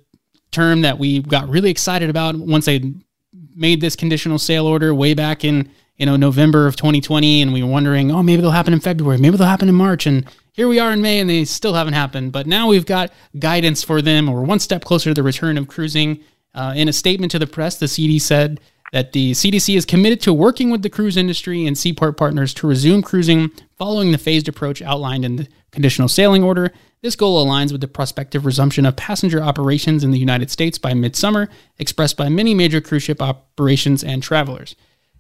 term 0.51 0.81
that 0.83 0.99
we 0.99 1.21
got 1.21 1.49
really 1.49 1.71
excited 1.71 2.09
about 2.09 2.37
once 2.37 2.65
they 2.65 2.95
made 3.55 3.81
this 3.81 3.97
conditional 3.97 4.39
sail 4.39 4.67
order 4.67 4.95
way 4.95 5.13
back 5.13 5.45
in 5.45 5.71
you 5.97 6.07
know 6.07 6.17
November 6.17 6.67
of 6.67 6.77
2020, 6.77 7.43
and 7.43 7.53
we 7.53 7.63
were 7.63 7.69
wondering, 7.69 8.11
oh, 8.11 8.23
maybe 8.23 8.41
they'll 8.41 8.53
happen 8.53 8.73
in 8.73 8.81
February, 8.81 9.19
maybe 9.19 9.37
they'll 9.37 9.47
happen 9.47 9.69
in 9.69 9.75
March, 9.75 10.07
and 10.07 10.25
here 10.53 10.69
we 10.69 10.79
are 10.79 10.93
in 10.93 11.03
May, 11.03 11.19
and 11.19 11.29
they 11.29 11.45
still 11.45 11.75
haven't 11.75 11.95
happened. 11.95 12.33
But 12.33 12.47
now 12.47 12.69
we've 12.69 12.87
got 12.87 13.13
guidance 13.39 13.83
for 13.83 14.01
them, 14.01 14.29
or 14.29 14.43
one 14.43 14.61
step 14.61 14.85
closer 14.85 15.11
to 15.11 15.15
the 15.15 15.23
return 15.23 15.59
of 15.59 15.69
cruising. 15.69 16.21
Uh, 16.55 16.73
in 16.75 16.89
a 16.89 16.93
statement 16.93 17.31
to 17.31 17.39
the 17.39 17.47
press, 17.47 17.77
the 17.77 17.87
CD 17.87 18.19
said 18.19 18.59
that 18.93 19.13
the 19.13 19.33
CDC 19.33 19.77
is 19.77 19.85
committed 19.85 20.21
to 20.23 20.33
working 20.33 20.71
with 20.71 20.83
the 20.83 20.89
cruise 20.89 21.17
industry 21.17 21.67
and 21.67 21.77
seaport 21.77 22.17
partners 22.17 22.55
to 22.55 22.67
resume 22.67 23.03
cruising 23.03 23.51
following 23.79 24.13
the 24.13 24.19
phased 24.19 24.49
approach 24.49 24.83
outlined 24.83 25.25
in 25.25 25.37
the 25.37 25.49
conditional 25.71 26.09
sailing 26.09 26.43
order. 26.43 26.73
This 27.01 27.17
goal 27.17 27.45
aligns 27.45 27.71
with 27.71 27.81
the 27.81 27.89
prospective 27.89 28.45
resumption 28.45 28.85
of 28.85 28.97
passenger 28.97 29.41
operations 29.41 30.03
in 30.03 30.11
the 30.11 30.19
United 30.19 30.51
States 30.51 30.79
by 30.79 30.95
midsummer, 30.95 31.49
expressed 31.79 32.17
by 32.17 32.29
many 32.29 32.55
major 32.55 32.81
cruise 32.81 33.05
ship 33.05 33.23
operations 33.23 34.03
and 34.03 34.23
travelers. 34.23 34.75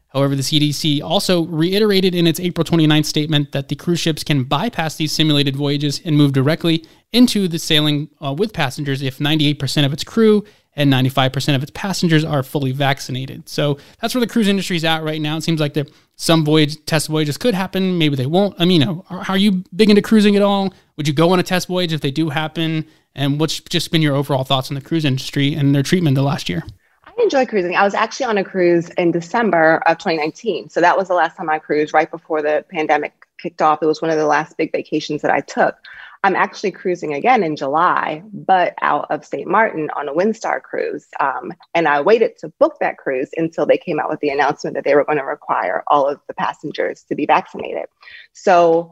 However, 0.08 0.34
the 0.34 0.42
CDC 0.42 1.02
also 1.02 1.44
reiterated 1.44 2.14
in 2.14 2.26
its 2.26 2.40
April 2.40 2.64
29th 2.64 3.04
statement 3.04 3.52
that 3.52 3.68
the 3.68 3.76
cruise 3.76 4.00
ships 4.00 4.24
can 4.24 4.44
bypass 4.44 4.96
these 4.96 5.12
simulated 5.12 5.54
voyages 5.54 6.00
and 6.04 6.16
move 6.16 6.32
directly 6.32 6.86
into 7.12 7.46
the 7.46 7.58
sailing 7.58 8.08
uh, 8.20 8.34
with 8.36 8.52
passengers 8.52 9.02
if 9.02 9.18
98% 9.18 9.84
of 9.84 9.92
its 9.92 10.04
crew 10.04 10.44
and 10.74 10.92
95% 10.92 11.54
of 11.54 11.62
its 11.62 11.72
passengers 11.74 12.24
are 12.24 12.42
fully 12.42 12.72
vaccinated. 12.72 13.48
So 13.48 13.78
that's 14.00 14.14
where 14.14 14.20
the 14.20 14.32
cruise 14.32 14.48
industry 14.48 14.76
is 14.76 14.84
at 14.84 15.02
right 15.02 15.20
now. 15.20 15.36
It 15.36 15.42
seems 15.42 15.60
like 15.60 15.74
the 15.74 15.90
some 16.18 16.44
voyage 16.44 16.84
test 16.84 17.06
voyages 17.06 17.38
could 17.38 17.54
happen, 17.54 17.96
maybe 17.96 18.16
they 18.16 18.26
won't. 18.26 18.54
I 18.58 18.64
mean, 18.64 18.80
you 18.80 18.86
know, 18.86 19.04
are, 19.08 19.24
are 19.28 19.38
you 19.38 19.64
big 19.74 19.88
into 19.88 20.02
cruising 20.02 20.34
at 20.36 20.42
all? 20.42 20.74
Would 20.96 21.06
you 21.06 21.14
go 21.14 21.30
on 21.32 21.38
a 21.38 21.44
test 21.44 21.68
voyage 21.68 21.92
if 21.92 22.00
they 22.00 22.10
do 22.10 22.28
happen? 22.28 22.84
And 23.14 23.40
what's 23.40 23.60
just 23.60 23.92
been 23.92 24.02
your 24.02 24.16
overall 24.16 24.44
thoughts 24.44 24.68
on 24.70 24.74
the 24.74 24.80
cruise 24.80 25.04
industry 25.04 25.54
and 25.54 25.74
their 25.74 25.82
treatment 25.82 26.16
the 26.16 26.22
last 26.22 26.48
year? 26.48 26.64
I 27.04 27.12
enjoy 27.22 27.46
cruising. 27.46 27.76
I 27.76 27.84
was 27.84 27.94
actually 27.94 28.26
on 28.26 28.36
a 28.36 28.44
cruise 28.44 28.90
in 28.90 29.12
December 29.12 29.80
of 29.86 29.98
2019. 29.98 30.68
So 30.68 30.80
that 30.80 30.96
was 30.96 31.06
the 31.06 31.14
last 31.14 31.36
time 31.36 31.48
I 31.48 31.60
cruised 31.60 31.94
right 31.94 32.10
before 32.10 32.42
the 32.42 32.64
pandemic 32.68 33.12
kicked 33.38 33.62
off. 33.62 33.80
It 33.80 33.86
was 33.86 34.02
one 34.02 34.10
of 34.10 34.18
the 34.18 34.26
last 34.26 34.56
big 34.56 34.72
vacations 34.72 35.22
that 35.22 35.30
I 35.30 35.40
took. 35.40 35.76
I'm 36.24 36.34
actually 36.34 36.72
cruising 36.72 37.14
again 37.14 37.42
in 37.42 37.54
July, 37.54 38.22
but 38.32 38.74
out 38.82 39.06
of 39.10 39.24
St. 39.24 39.48
Martin 39.48 39.88
on 39.96 40.08
a 40.08 40.12
Windstar 40.12 40.60
cruise. 40.60 41.06
Um, 41.20 41.52
and 41.74 41.86
I 41.86 42.00
waited 42.00 42.36
to 42.38 42.48
book 42.58 42.76
that 42.80 42.98
cruise 42.98 43.30
until 43.36 43.66
they 43.66 43.78
came 43.78 44.00
out 44.00 44.10
with 44.10 44.20
the 44.20 44.30
announcement 44.30 44.74
that 44.74 44.84
they 44.84 44.94
were 44.94 45.04
going 45.04 45.18
to 45.18 45.24
require 45.24 45.84
all 45.86 46.08
of 46.08 46.20
the 46.26 46.34
passengers 46.34 47.04
to 47.04 47.14
be 47.14 47.24
vaccinated. 47.24 47.86
So 48.32 48.90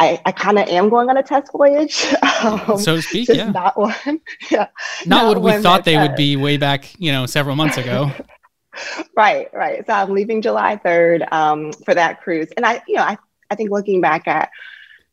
I, 0.00 0.20
I 0.24 0.32
kind 0.32 0.58
of 0.58 0.68
am 0.68 0.90
going 0.90 1.10
on 1.10 1.16
a 1.16 1.22
test 1.22 1.52
voyage. 1.52 2.06
Um, 2.40 2.78
so 2.78 2.94
to 2.94 3.02
speak, 3.02 3.28
yeah. 3.30 3.50
Not 3.50 3.76
one. 3.76 3.96
yeah. 4.48 4.68
Not, 5.04 5.06
not 5.06 5.26
what 5.26 5.42
we 5.42 5.60
thought 5.60 5.84
they 5.84 5.96
would 5.96 6.14
be 6.14 6.36
way 6.36 6.56
back, 6.56 6.94
you 6.96 7.10
know, 7.10 7.26
several 7.26 7.56
months 7.56 7.78
ago. 7.78 8.12
right, 9.16 9.52
right. 9.52 9.84
So 9.84 9.92
I'm 9.92 10.14
leaving 10.14 10.40
July 10.40 10.76
3rd 10.76 11.32
um, 11.32 11.72
for 11.84 11.94
that 11.94 12.20
cruise. 12.22 12.46
And 12.56 12.64
I, 12.64 12.80
you 12.86 12.94
know, 12.94 13.02
I, 13.02 13.18
I 13.50 13.56
think 13.56 13.72
looking 13.72 14.00
back 14.00 14.28
at 14.28 14.50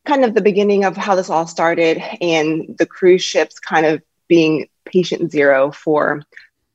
kind 0.05 0.23
of 0.23 0.33
the 0.33 0.41
beginning 0.41 0.85
of 0.85 0.95
how 0.95 1.15
this 1.15 1.29
all 1.29 1.47
started 1.47 1.97
and 2.21 2.75
the 2.77 2.85
cruise 2.85 3.23
ships 3.23 3.59
kind 3.59 3.85
of 3.85 4.01
being 4.27 4.67
patient 4.85 5.31
zero 5.31 5.71
for 5.71 6.21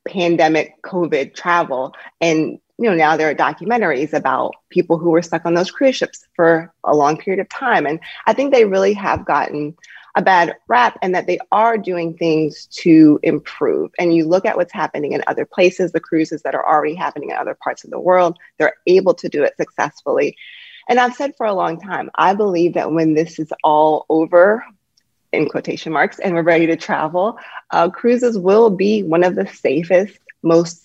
pandemic 0.07 0.81
COVID 0.83 1.35
travel. 1.35 1.95
And, 2.21 2.59
you 2.79 2.91
know, 2.91 2.95
now 2.95 3.17
there 3.17 3.31
are 3.31 3.35
documentaries 3.35 4.13
about 4.13 4.55
people 4.71 4.99
who 4.99 5.11
were 5.11 5.23
stuck 5.23 5.47
on 5.47 5.55
those 5.55 5.71
cruise 5.71 5.97
ships 5.97 6.27
for 6.35 6.73
a 6.85 6.95
long 6.95 7.17
period 7.17 7.41
of 7.41 7.49
time. 7.49 7.87
And 7.87 8.01
I 8.27 8.33
think 8.33 8.53
they 8.53 8.65
really 8.65 8.95
have 8.95 9.25
gotten 9.25 9.77
a 10.17 10.23
bad 10.23 10.57
rap 10.67 10.99
and 11.03 11.15
that 11.15 11.27
they 11.27 11.39
are 11.53 11.79
doing 11.79 12.17
things 12.17 12.67
to 12.67 13.21
improve. 13.23 13.93
And 13.99 14.13
you 14.13 14.27
look 14.27 14.45
at 14.45 14.57
what's 14.57 14.73
happening 14.73 15.13
in 15.13 15.23
other 15.27 15.47
places, 15.47 15.93
the 15.93 16.01
cruises 16.01 16.43
that 16.43 16.55
are 16.55 16.67
already 16.67 16.95
happening 16.95 17.31
in 17.31 17.37
other 17.37 17.57
parts 17.63 17.85
of 17.85 17.91
the 17.91 18.01
world, 18.01 18.39
they're 18.59 18.75
able 18.87 19.15
to 19.15 19.29
do 19.29 19.45
it 19.45 19.55
successfully. 19.57 20.37
And 20.91 20.99
I've 20.99 21.15
said 21.15 21.37
for 21.37 21.47
a 21.47 21.55
long 21.55 21.81
time, 21.81 22.11
I 22.17 22.35
believe 22.35 22.75
that 22.75 22.91
when 22.91 23.15
this 23.15 23.39
is 23.39 23.53
all 23.63 24.07
over, 24.09 24.65
in 25.33 25.49
quotation 25.49 25.93
marks, 25.93 26.19
and 26.19 26.35
we're 26.35 26.43
ready 26.43 26.67
to 26.67 26.77
travel, 26.77 27.39
uh, 27.71 27.89
cruises 27.91 28.37
will 28.37 28.71
be 28.71 29.05
one 29.05 29.23
of 29.23 29.37
the 29.37 29.47
safest, 29.47 30.19
most 30.43 30.83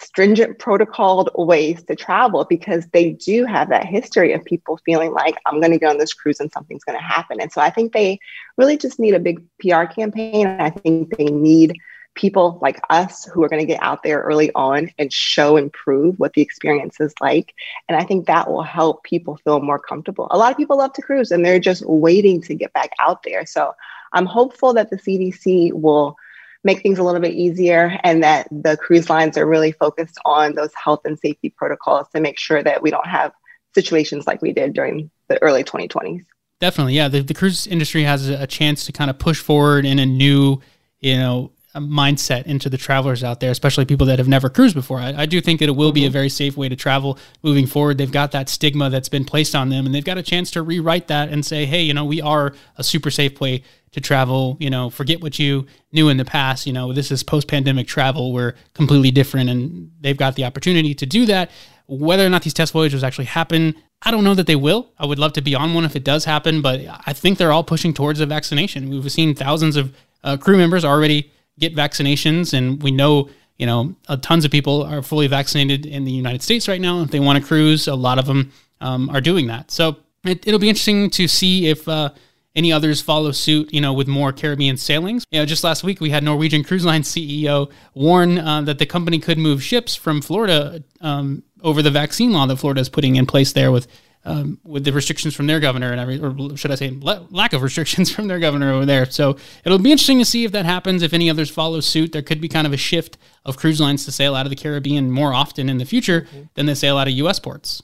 stringent 0.00 0.58
protocoled 0.58 1.30
ways 1.36 1.84
to 1.84 1.94
travel 1.94 2.46
because 2.46 2.84
they 2.88 3.10
do 3.10 3.44
have 3.44 3.68
that 3.68 3.86
history 3.86 4.32
of 4.32 4.44
people 4.44 4.80
feeling 4.84 5.12
like 5.12 5.36
I'm 5.46 5.60
going 5.60 5.72
to 5.72 5.78
go 5.78 5.88
on 5.88 5.98
this 5.98 6.14
cruise 6.14 6.40
and 6.40 6.50
something's 6.50 6.82
going 6.82 6.98
to 6.98 7.04
happen. 7.04 7.40
And 7.40 7.52
so 7.52 7.60
I 7.60 7.70
think 7.70 7.92
they 7.92 8.18
really 8.56 8.76
just 8.76 8.98
need 8.98 9.14
a 9.14 9.20
big 9.20 9.40
PR 9.60 9.84
campaign. 9.84 10.48
I 10.48 10.70
think 10.70 11.16
they 11.16 11.26
need 11.26 11.78
people 12.14 12.58
like 12.60 12.80
us 12.90 13.26
who 13.26 13.42
are 13.44 13.48
going 13.48 13.60
to 13.60 13.66
get 13.66 13.82
out 13.82 14.02
there 14.02 14.20
early 14.20 14.50
on 14.54 14.90
and 14.98 15.12
show 15.12 15.56
and 15.56 15.72
prove 15.72 16.18
what 16.18 16.32
the 16.32 16.42
experience 16.42 17.00
is 17.00 17.14
like. 17.20 17.54
And 17.88 17.96
I 17.96 18.04
think 18.04 18.26
that 18.26 18.50
will 18.50 18.62
help 18.62 19.04
people 19.04 19.36
feel 19.44 19.60
more 19.60 19.78
comfortable. 19.78 20.26
A 20.30 20.38
lot 20.38 20.50
of 20.50 20.56
people 20.56 20.78
love 20.78 20.92
to 20.94 21.02
cruise 21.02 21.30
and 21.30 21.44
they're 21.44 21.60
just 21.60 21.84
waiting 21.86 22.42
to 22.42 22.54
get 22.54 22.72
back 22.72 22.90
out 23.00 23.22
there. 23.22 23.46
So 23.46 23.72
I'm 24.12 24.26
hopeful 24.26 24.72
that 24.74 24.90
the 24.90 24.96
CDC 24.96 25.72
will 25.72 26.16
make 26.64 26.82
things 26.82 26.98
a 26.98 27.04
little 27.04 27.20
bit 27.20 27.34
easier 27.34 27.98
and 28.02 28.22
that 28.22 28.48
the 28.50 28.76
cruise 28.76 29.08
lines 29.08 29.38
are 29.38 29.46
really 29.46 29.72
focused 29.72 30.18
on 30.24 30.54
those 30.54 30.74
health 30.74 31.02
and 31.04 31.18
safety 31.18 31.50
protocols 31.50 32.08
to 32.14 32.20
make 32.20 32.38
sure 32.38 32.62
that 32.62 32.82
we 32.82 32.90
don't 32.90 33.06
have 33.06 33.32
situations 33.74 34.26
like 34.26 34.42
we 34.42 34.52
did 34.52 34.72
during 34.72 35.10
the 35.28 35.40
early 35.42 35.62
2020s. 35.62 36.24
Definitely. 36.60 36.94
Yeah. 36.94 37.08
The, 37.08 37.20
the 37.20 37.34
cruise 37.34 37.66
industry 37.66 38.02
has 38.02 38.28
a 38.28 38.46
chance 38.46 38.84
to 38.86 38.92
kind 38.92 39.10
of 39.10 39.18
push 39.18 39.40
forward 39.40 39.86
in 39.86 40.00
a 40.00 40.06
new, 40.06 40.60
you 40.98 41.16
know, 41.16 41.52
mindset 41.76 42.46
into 42.46 42.68
the 42.68 42.78
travelers 42.78 43.22
out 43.22 43.40
there, 43.40 43.50
especially 43.50 43.84
people 43.84 44.06
that 44.06 44.18
have 44.18 44.28
never 44.28 44.48
cruised 44.48 44.74
before. 44.74 44.98
I, 44.98 45.22
I 45.22 45.26
do 45.26 45.40
think 45.40 45.60
that 45.60 45.68
it 45.68 45.76
will 45.76 45.88
mm-hmm. 45.88 45.94
be 45.94 46.04
a 46.04 46.08
mm-hmm. 46.08 46.12
very 46.14 46.28
safe 46.28 46.56
way 46.56 46.68
to 46.68 46.76
travel 46.76 47.18
moving 47.42 47.66
forward. 47.66 47.98
They've 47.98 48.10
got 48.10 48.32
that 48.32 48.48
stigma 48.48 48.90
that's 48.90 49.08
been 49.08 49.24
placed 49.24 49.54
on 49.54 49.68
them, 49.68 49.86
and 49.86 49.94
they've 49.94 50.04
got 50.04 50.18
a 50.18 50.22
chance 50.22 50.50
to 50.52 50.62
rewrite 50.62 51.08
that 51.08 51.28
and 51.28 51.44
say, 51.44 51.66
hey, 51.66 51.82
you 51.82 51.94
know, 51.94 52.04
we 52.04 52.20
are 52.20 52.54
a 52.76 52.84
super 52.84 53.10
safe 53.10 53.40
way 53.40 53.62
to 53.92 54.00
travel. 54.00 54.56
You 54.60 54.70
know, 54.70 54.90
forget 54.90 55.20
what 55.20 55.38
you 55.38 55.66
knew 55.92 56.08
in 56.08 56.16
the 56.16 56.24
past. 56.24 56.66
You 56.66 56.72
know, 56.72 56.92
this 56.92 57.10
is 57.10 57.22
post 57.22 57.48
pandemic 57.48 57.86
travel. 57.86 58.32
We're 58.32 58.54
completely 58.74 59.10
different, 59.10 59.50
and 59.50 59.90
they've 60.00 60.16
got 60.16 60.36
the 60.36 60.44
opportunity 60.44 60.94
to 60.94 61.06
do 61.06 61.26
that. 61.26 61.50
Whether 61.86 62.24
or 62.24 62.28
not 62.28 62.42
these 62.42 62.54
test 62.54 62.72
voyages 62.72 63.02
actually 63.02 63.26
happen, 63.26 63.74
I 64.02 64.10
don't 64.10 64.24
know 64.24 64.34
that 64.34 64.46
they 64.46 64.56
will. 64.56 64.90
I 64.98 65.06
would 65.06 65.18
love 65.18 65.32
to 65.34 65.42
be 65.42 65.54
on 65.54 65.74
one 65.74 65.84
if 65.84 65.96
it 65.96 66.04
does 66.04 66.24
happen, 66.24 66.60
but 66.62 66.80
I 67.06 67.12
think 67.12 67.38
they're 67.38 67.52
all 67.52 67.64
pushing 67.64 67.94
towards 67.94 68.20
a 68.20 68.26
vaccination. 68.26 68.90
We've 68.90 69.10
seen 69.10 69.34
thousands 69.34 69.76
of 69.76 69.94
uh, 70.22 70.36
crew 70.36 70.56
members 70.56 70.84
already 70.84 71.32
get 71.58 71.74
vaccinations, 71.74 72.52
and 72.52 72.82
we 72.82 72.90
know 72.90 73.28
you 73.58 73.66
know 73.66 73.94
uh, 74.08 74.16
tons 74.16 74.44
of 74.44 74.50
people 74.50 74.82
are 74.84 75.02
fully 75.02 75.26
vaccinated 75.26 75.86
in 75.86 76.04
the 76.04 76.12
United 76.12 76.42
States 76.42 76.68
right 76.68 76.80
now. 76.80 77.02
If 77.02 77.10
they 77.10 77.20
want 77.20 77.40
to 77.40 77.44
cruise, 77.44 77.88
a 77.88 77.94
lot 77.94 78.18
of 78.18 78.26
them 78.26 78.52
um, 78.80 79.10
are 79.10 79.20
doing 79.20 79.46
that. 79.48 79.70
So 79.70 79.96
it, 80.24 80.46
will 80.46 80.58
be 80.58 80.68
interesting 80.68 81.10
to 81.10 81.28
see 81.28 81.68
if 81.68 81.88
uh, 81.88 82.10
any 82.54 82.72
others 82.72 83.00
follow 83.00 83.32
suit. 83.32 83.72
You 83.72 83.80
know, 83.80 83.92
with 83.92 84.08
more 84.08 84.32
Caribbean 84.32 84.76
sailings. 84.76 85.24
You 85.30 85.40
know, 85.40 85.46
just 85.46 85.64
last 85.64 85.84
week 85.84 86.00
we 86.00 86.10
had 86.10 86.22
Norwegian 86.22 86.64
Cruise 86.64 86.84
Line 86.84 87.02
CEO 87.02 87.70
warn 87.94 88.38
uh, 88.38 88.62
that 88.62 88.78
the 88.78 88.86
company 88.86 89.18
could 89.18 89.38
move 89.38 89.62
ships 89.62 89.94
from 89.94 90.20
Florida 90.20 90.82
um, 91.00 91.42
over 91.62 91.82
the 91.82 91.90
vaccine 91.90 92.32
law 92.32 92.46
that 92.46 92.56
Florida 92.56 92.80
is 92.80 92.88
putting 92.88 93.16
in 93.16 93.26
place 93.26 93.52
there 93.52 93.72
with 93.72 93.88
um, 94.24 94.58
with 94.64 94.84
the 94.84 94.92
restrictions 94.92 95.34
from 95.34 95.46
their 95.46 95.60
governor 95.60 95.90
and 95.92 96.00
every, 96.00 96.20
or 96.20 96.56
should 96.56 96.70
I 96.70 96.74
say, 96.74 96.90
lack 97.00 97.52
of 97.52 97.62
restrictions 97.62 98.10
from 98.14 98.28
their 98.28 98.38
governor 98.38 98.72
over 98.72 98.86
there. 98.86 99.06
So 99.06 99.36
it'll 99.64 99.78
be 99.78 99.92
interesting 99.92 100.18
to 100.18 100.24
see 100.24 100.44
if 100.44 100.52
that 100.52 100.64
happens. 100.64 101.02
If 101.02 101.12
any 101.12 101.30
others 101.30 101.50
follow 101.50 101.80
suit, 101.80 102.12
there 102.12 102.22
could 102.22 102.40
be 102.40 102.48
kind 102.48 102.66
of 102.66 102.72
a 102.72 102.76
shift 102.76 103.16
of 103.44 103.56
cruise 103.56 103.80
lines 103.80 104.04
to 104.04 104.12
sail 104.12 104.34
out 104.34 104.46
of 104.46 104.50
the 104.50 104.56
Caribbean 104.56 105.10
more 105.10 105.32
often 105.32 105.68
in 105.68 105.78
the 105.78 105.84
future 105.84 106.22
mm-hmm. 106.22 106.42
than 106.54 106.66
they 106.66 106.74
sail 106.74 106.98
out 106.98 107.08
of 107.08 107.14
U.S. 107.14 107.38
ports. 107.38 107.82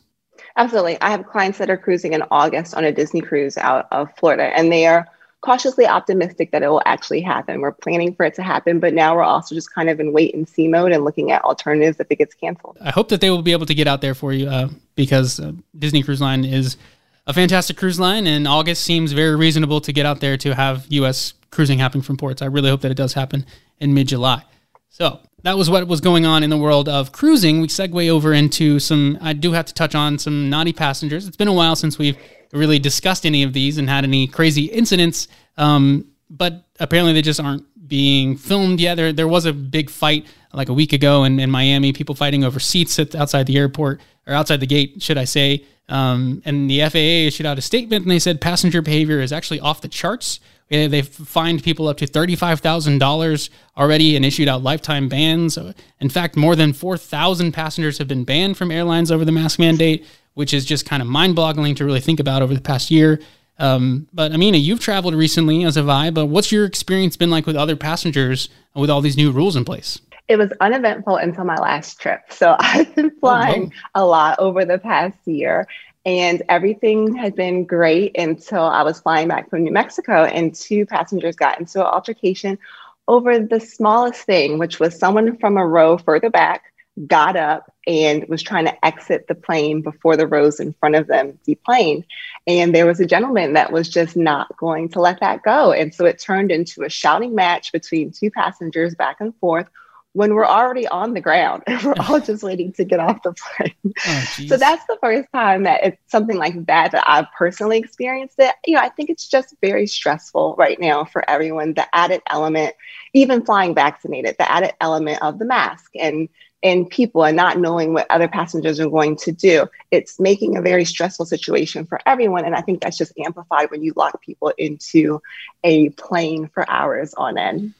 Absolutely, 0.56 1.00
I 1.00 1.10
have 1.10 1.26
clients 1.26 1.58
that 1.58 1.68
are 1.68 1.76
cruising 1.76 2.12
in 2.12 2.22
August 2.30 2.74
on 2.74 2.84
a 2.84 2.92
Disney 2.92 3.20
cruise 3.20 3.58
out 3.58 3.88
of 3.90 4.08
Florida, 4.16 4.56
and 4.56 4.70
they 4.70 4.86
are 4.86 5.08
cautiously 5.44 5.86
optimistic 5.86 6.50
that 6.52 6.62
it 6.62 6.68
will 6.68 6.82
actually 6.86 7.20
happen. 7.20 7.60
We're 7.60 7.72
planning 7.72 8.14
for 8.14 8.24
it 8.24 8.34
to 8.34 8.42
happen, 8.42 8.80
but 8.80 8.94
now 8.94 9.14
we're 9.14 9.22
also 9.22 9.54
just 9.54 9.74
kind 9.74 9.90
of 9.90 10.00
in 10.00 10.12
wait 10.12 10.34
and 10.34 10.48
see 10.48 10.68
mode 10.68 10.92
and 10.92 11.04
looking 11.04 11.30
at 11.30 11.42
alternatives 11.42 12.00
if 12.00 12.06
it 12.10 12.16
gets 12.16 12.34
canceled. 12.34 12.78
I 12.80 12.90
hope 12.90 13.08
that 13.10 13.20
they 13.20 13.30
will 13.30 13.42
be 13.42 13.52
able 13.52 13.66
to 13.66 13.74
get 13.74 13.86
out 13.86 14.00
there 14.00 14.14
for 14.14 14.32
you 14.32 14.48
uh, 14.48 14.68
because 14.94 15.38
uh, 15.38 15.52
Disney 15.78 16.02
Cruise 16.02 16.20
Line 16.20 16.44
is 16.44 16.78
a 17.26 17.32
fantastic 17.32 17.76
cruise 17.76 18.00
line, 18.00 18.26
and 18.26 18.46
August 18.46 18.82
seems 18.82 19.12
very 19.12 19.36
reasonable 19.36 19.80
to 19.82 19.92
get 19.92 20.06
out 20.06 20.20
there 20.20 20.36
to 20.38 20.54
have 20.54 20.86
U.S. 20.88 21.34
cruising 21.50 21.78
happen 21.78 22.02
from 22.02 22.16
ports. 22.16 22.42
I 22.42 22.46
really 22.46 22.70
hope 22.70 22.82
that 22.82 22.90
it 22.90 22.96
does 22.96 23.14
happen 23.14 23.46
in 23.80 23.94
mid 23.94 24.08
July. 24.08 24.42
So 24.88 25.20
that 25.42 25.56
was 25.56 25.68
what 25.68 25.86
was 25.88 26.00
going 26.00 26.24
on 26.24 26.42
in 26.42 26.50
the 26.50 26.56
world 26.56 26.88
of 26.88 27.12
cruising. 27.12 27.60
We 27.60 27.68
segue 27.68 28.08
over 28.08 28.32
into 28.32 28.78
some, 28.78 29.18
I 29.20 29.32
do 29.32 29.52
have 29.52 29.66
to 29.66 29.74
touch 29.74 29.94
on 29.94 30.18
some 30.18 30.48
naughty 30.48 30.72
passengers. 30.72 31.26
It's 31.26 31.36
been 31.36 31.48
a 31.48 31.52
while 31.52 31.76
since 31.76 31.98
we've 31.98 32.16
really 32.54 32.78
discussed 32.78 33.26
any 33.26 33.42
of 33.42 33.52
these 33.52 33.78
and 33.78 33.88
had 33.88 34.04
any 34.04 34.26
crazy 34.26 34.66
incidents. 34.66 35.28
Um, 35.56 36.06
but 36.30 36.64
apparently 36.80 37.12
they 37.12 37.22
just 37.22 37.40
aren't 37.40 37.64
being 37.88 38.36
filmed 38.36 38.80
yet. 38.80 38.94
There, 38.94 39.12
there 39.12 39.28
was 39.28 39.44
a 39.44 39.52
big 39.52 39.90
fight 39.90 40.26
like 40.52 40.68
a 40.68 40.72
week 40.72 40.92
ago 40.92 41.24
in, 41.24 41.38
in 41.40 41.50
Miami, 41.50 41.92
people 41.92 42.14
fighting 42.14 42.44
over 42.44 42.60
seats 42.60 42.98
at, 42.98 43.14
outside 43.14 43.46
the 43.46 43.58
airport 43.58 44.00
or 44.26 44.34
outside 44.34 44.60
the 44.60 44.66
gate, 44.66 45.02
should 45.02 45.18
I 45.18 45.24
say. 45.24 45.64
Um, 45.88 46.40
and 46.46 46.70
the 46.70 46.80
FAA 46.80 47.26
issued 47.26 47.44
out 47.44 47.58
a 47.58 47.62
statement 47.62 48.04
and 48.04 48.10
they 48.10 48.18
said 48.18 48.40
passenger 48.40 48.80
behavior 48.80 49.20
is 49.20 49.32
actually 49.32 49.60
off 49.60 49.82
the 49.82 49.88
charts. 49.88 50.40
They've 50.70 51.06
fined 51.06 51.62
people 51.62 51.88
up 51.88 51.98
to 51.98 52.06
$35,000 52.06 53.50
already 53.76 54.16
and 54.16 54.24
issued 54.24 54.48
out 54.48 54.62
lifetime 54.62 55.08
bans. 55.08 55.58
In 56.00 56.08
fact, 56.08 56.36
more 56.36 56.56
than 56.56 56.72
4,000 56.72 57.52
passengers 57.52 57.98
have 57.98 58.08
been 58.08 58.24
banned 58.24 58.56
from 58.56 58.70
airlines 58.70 59.12
over 59.12 59.26
the 59.26 59.32
mask 59.32 59.58
mandate 59.58 60.06
which 60.34 60.52
is 60.52 60.64
just 60.64 60.86
kind 60.86 61.02
of 61.02 61.08
mind 61.08 61.34
boggling 61.34 61.74
to 61.76 61.84
really 61.84 62.00
think 62.00 62.20
about 62.20 62.42
over 62.42 62.54
the 62.54 62.60
past 62.60 62.90
year. 62.90 63.20
Um, 63.58 64.08
but 64.12 64.32
Amina, 64.32 64.58
you've 64.58 64.80
traveled 64.80 65.14
recently, 65.14 65.64
as 65.64 65.76
have 65.76 65.88
I. 65.88 66.10
But 66.10 66.26
what's 66.26 66.50
your 66.50 66.64
experience 66.64 67.16
been 67.16 67.30
like 67.30 67.46
with 67.46 67.56
other 67.56 67.76
passengers 67.76 68.48
with 68.74 68.90
all 68.90 69.00
these 69.00 69.16
new 69.16 69.30
rules 69.30 69.56
in 69.56 69.64
place? 69.64 70.00
It 70.26 70.36
was 70.36 70.50
uneventful 70.60 71.16
until 71.16 71.44
my 71.44 71.56
last 71.56 72.00
trip. 72.00 72.20
So 72.30 72.56
I've 72.58 72.94
been 72.94 73.12
oh, 73.14 73.20
flying 73.20 73.72
oh, 73.94 74.02
a 74.02 74.06
lot 74.06 74.38
over 74.38 74.64
the 74.64 74.78
past 74.78 75.18
year, 75.26 75.66
and 76.04 76.42
everything 76.48 77.14
has 77.16 77.32
been 77.32 77.64
great 77.64 78.18
until 78.18 78.64
I 78.64 78.82
was 78.82 79.00
flying 79.00 79.28
back 79.28 79.48
from 79.50 79.62
New 79.62 79.72
Mexico, 79.72 80.24
and 80.24 80.54
two 80.54 80.84
passengers 80.86 81.36
got 81.36 81.60
into 81.60 81.80
an 81.80 81.86
altercation 81.86 82.58
over 83.06 83.38
the 83.38 83.60
smallest 83.60 84.22
thing, 84.22 84.58
which 84.58 84.80
was 84.80 84.98
someone 84.98 85.36
from 85.36 85.58
a 85.58 85.66
row 85.66 85.98
further 85.98 86.30
back 86.30 86.72
got 87.06 87.36
up 87.36 87.72
and 87.86 88.24
was 88.28 88.42
trying 88.42 88.66
to 88.66 88.84
exit 88.84 89.26
the 89.26 89.34
plane 89.34 89.82
before 89.82 90.16
the 90.16 90.26
rows 90.26 90.60
in 90.60 90.72
front 90.74 90.94
of 90.94 91.06
them 91.06 91.38
deplaned. 91.44 92.06
And 92.46 92.74
there 92.74 92.86
was 92.86 93.00
a 93.00 93.06
gentleman 93.06 93.54
that 93.54 93.72
was 93.72 93.88
just 93.88 94.16
not 94.16 94.56
going 94.56 94.88
to 94.90 95.00
let 95.00 95.20
that 95.20 95.42
go. 95.42 95.72
And 95.72 95.92
so 95.92 96.04
it 96.04 96.18
turned 96.20 96.52
into 96.52 96.84
a 96.84 96.88
shouting 96.88 97.34
match 97.34 97.72
between 97.72 98.12
two 98.12 98.30
passengers 98.30 98.94
back 98.94 99.16
and 99.20 99.34
forth. 99.36 99.68
when 100.14 100.32
we're 100.32 100.46
already 100.46 100.86
on 100.86 101.12
the 101.12 101.20
ground 101.20 101.64
and 101.66 101.82
we're 101.84 101.94
all 102.08 102.20
just 102.20 102.42
waiting 102.44 102.72
to 102.72 102.84
get 102.84 103.00
off 103.00 103.22
the 103.22 103.34
plane. 103.34 103.74
Oh, 104.06 104.24
so 104.48 104.56
that's 104.56 104.84
the 104.86 104.98
first 105.00 105.28
time 105.32 105.62
that 105.64 105.84
it's 105.84 106.10
something 106.10 106.36
like 106.36 106.66
that 106.66 106.92
that 106.92 107.04
I've 107.06 107.30
personally 107.36 107.78
experienced 107.78 108.36
it. 108.38 108.52
You 108.66 108.74
know, 108.74 108.80
I 108.80 108.88
think 108.88 109.08
it's 109.08 109.28
just 109.28 109.54
very 109.60 109.86
stressful 109.86 110.56
right 110.58 110.80
now 110.80 111.04
for 111.04 111.28
everyone. 111.30 111.74
The 111.74 111.86
added 111.94 112.20
element, 112.28 112.74
even 113.12 113.44
flying 113.44 113.74
vaccinated, 113.74 114.34
the 114.36 114.50
added 114.50 114.72
element 114.80 115.22
of 115.22 115.38
the 115.38 115.44
mask 115.44 115.92
and 115.94 116.28
and 116.64 116.88
people 116.88 117.24
and 117.24 117.36
not 117.36 117.58
knowing 117.58 117.92
what 117.92 118.10
other 118.10 118.26
passengers 118.26 118.80
are 118.80 118.88
going 118.88 119.14
to 119.16 119.30
do. 119.30 119.68
It's 119.90 120.18
making 120.18 120.56
a 120.56 120.62
very 120.62 120.86
stressful 120.86 121.26
situation 121.26 121.84
for 121.84 122.00
everyone. 122.06 122.46
And 122.46 122.56
I 122.56 122.62
think 122.62 122.80
that's 122.80 122.96
just 122.96 123.12
amplified 123.24 123.70
when 123.70 123.84
you 123.84 123.92
lock 123.94 124.20
people 124.22 124.52
into 124.56 125.20
a 125.62 125.90
plane 125.90 126.48
for 126.48 126.68
hours 126.68 127.12
on 127.14 127.36
end. 127.36 127.74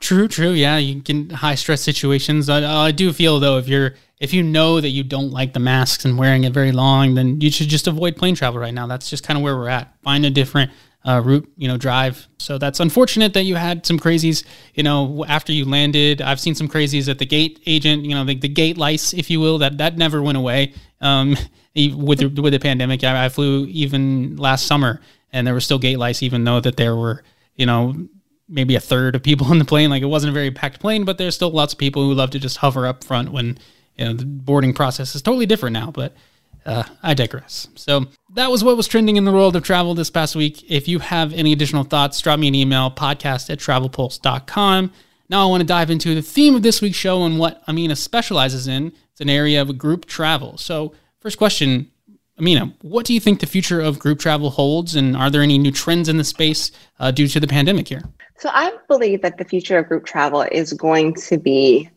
True, 0.00 0.28
true. 0.28 0.50
Yeah, 0.50 0.76
you 0.76 1.00
can 1.00 1.30
high 1.30 1.56
stress 1.56 1.80
situations. 1.80 2.48
I, 2.48 2.86
I 2.86 2.92
do 2.92 3.12
feel 3.12 3.40
though, 3.40 3.58
if 3.58 3.66
you're 3.66 3.94
if 4.20 4.32
you 4.32 4.42
know 4.42 4.80
that 4.80 4.90
you 4.90 5.02
don't 5.02 5.30
like 5.30 5.52
the 5.52 5.60
masks 5.60 6.04
and 6.04 6.18
wearing 6.18 6.44
it 6.44 6.52
very 6.52 6.72
long, 6.72 7.14
then 7.14 7.40
you 7.40 7.50
should 7.50 7.68
just 7.68 7.86
avoid 7.86 8.16
plane 8.16 8.34
travel 8.34 8.60
right 8.60 8.74
now. 8.74 8.86
That's 8.86 9.08
just 9.10 9.24
kind 9.24 9.36
of 9.36 9.42
where 9.42 9.56
we're 9.56 9.68
at. 9.68 9.92
Find 10.02 10.24
a 10.26 10.30
different 10.30 10.70
uh, 11.04 11.22
route, 11.24 11.50
you 11.56 11.68
know, 11.68 11.76
drive. 11.76 12.26
So 12.38 12.58
that's 12.58 12.80
unfortunate 12.80 13.34
that 13.34 13.44
you 13.44 13.54
had 13.54 13.86
some 13.86 13.98
crazies, 13.98 14.44
you 14.74 14.82
know, 14.82 15.24
after 15.26 15.52
you 15.52 15.64
landed. 15.64 16.20
I've 16.20 16.40
seen 16.40 16.54
some 16.54 16.68
crazies 16.68 17.08
at 17.08 17.18
the 17.18 17.26
gate 17.26 17.60
agent, 17.66 18.04
you 18.04 18.14
know, 18.14 18.24
the, 18.24 18.34
the 18.34 18.48
gate 18.48 18.76
lice, 18.76 19.14
if 19.14 19.30
you 19.30 19.40
will, 19.40 19.58
that 19.58 19.78
that 19.78 19.96
never 19.96 20.22
went 20.22 20.38
away. 20.38 20.74
Um, 21.00 21.36
with 21.76 22.18
the, 22.18 22.42
with 22.42 22.52
the 22.52 22.58
pandemic, 22.58 23.04
I, 23.04 23.26
I 23.26 23.28
flew 23.28 23.66
even 23.66 24.36
last 24.36 24.66
summer, 24.66 25.00
and 25.32 25.46
there 25.46 25.54
were 25.54 25.60
still 25.60 25.78
gate 25.78 25.98
lice, 25.98 26.22
even 26.22 26.44
though 26.44 26.60
that 26.60 26.76
there 26.76 26.96
were, 26.96 27.22
you 27.54 27.66
know, 27.66 27.94
maybe 28.48 28.74
a 28.74 28.80
third 28.80 29.14
of 29.14 29.22
people 29.22 29.46
on 29.50 29.58
the 29.58 29.64
plane. 29.64 29.90
Like 29.90 30.02
it 30.02 30.06
wasn't 30.06 30.30
a 30.30 30.34
very 30.34 30.50
packed 30.50 30.80
plane, 30.80 31.04
but 31.04 31.18
there's 31.18 31.34
still 31.34 31.50
lots 31.50 31.72
of 31.72 31.78
people 31.78 32.02
who 32.02 32.14
love 32.14 32.30
to 32.30 32.38
just 32.38 32.58
hover 32.58 32.86
up 32.86 33.04
front 33.04 33.30
when 33.30 33.58
you 33.96 34.04
know 34.04 34.12
the 34.14 34.24
boarding 34.24 34.74
process 34.74 35.14
is 35.14 35.22
totally 35.22 35.46
different 35.46 35.74
now. 35.74 35.90
But 35.90 36.14
uh, 36.68 36.84
I 37.02 37.14
digress. 37.14 37.66
So 37.76 38.06
that 38.34 38.50
was 38.50 38.62
what 38.62 38.76
was 38.76 38.86
trending 38.86 39.16
in 39.16 39.24
the 39.24 39.32
world 39.32 39.56
of 39.56 39.62
travel 39.62 39.94
this 39.94 40.10
past 40.10 40.36
week. 40.36 40.70
If 40.70 40.86
you 40.86 40.98
have 40.98 41.32
any 41.32 41.52
additional 41.52 41.82
thoughts, 41.82 42.20
drop 42.20 42.38
me 42.38 42.46
an 42.46 42.54
email, 42.54 42.90
podcast 42.90 43.48
at 43.48 43.58
travelpulse.com. 43.58 44.92
Now 45.30 45.46
I 45.46 45.50
want 45.50 45.62
to 45.62 45.66
dive 45.66 45.90
into 45.90 46.14
the 46.14 46.22
theme 46.22 46.54
of 46.54 46.62
this 46.62 46.82
week's 46.82 46.96
show 46.96 47.24
and 47.24 47.38
what 47.38 47.62
Amina 47.68 47.96
specializes 47.96 48.68
in. 48.68 48.92
It's 49.12 49.20
an 49.22 49.30
area 49.30 49.62
of 49.62 49.78
group 49.78 50.04
travel. 50.04 50.58
So 50.58 50.94
first 51.20 51.38
question, 51.38 51.90
Amina, 52.38 52.74
what 52.82 53.06
do 53.06 53.14
you 53.14 53.20
think 53.20 53.40
the 53.40 53.46
future 53.46 53.80
of 53.80 53.98
group 53.98 54.20
travel 54.20 54.50
holds, 54.50 54.94
and 54.94 55.16
are 55.16 55.28
there 55.28 55.42
any 55.42 55.58
new 55.58 55.72
trends 55.72 56.08
in 56.08 56.18
the 56.18 56.24
space 56.24 56.70
uh, 57.00 57.10
due 57.10 57.26
to 57.26 57.40
the 57.40 57.48
pandemic 57.48 57.88
here? 57.88 58.02
So, 58.36 58.48
I 58.52 58.76
believe 58.86 59.22
that 59.22 59.38
the 59.38 59.44
future 59.44 59.76
of 59.78 59.88
group 59.88 60.06
travel 60.06 60.42
is 60.42 60.72
going 60.72 61.14
to 61.14 61.36
be 61.36 61.90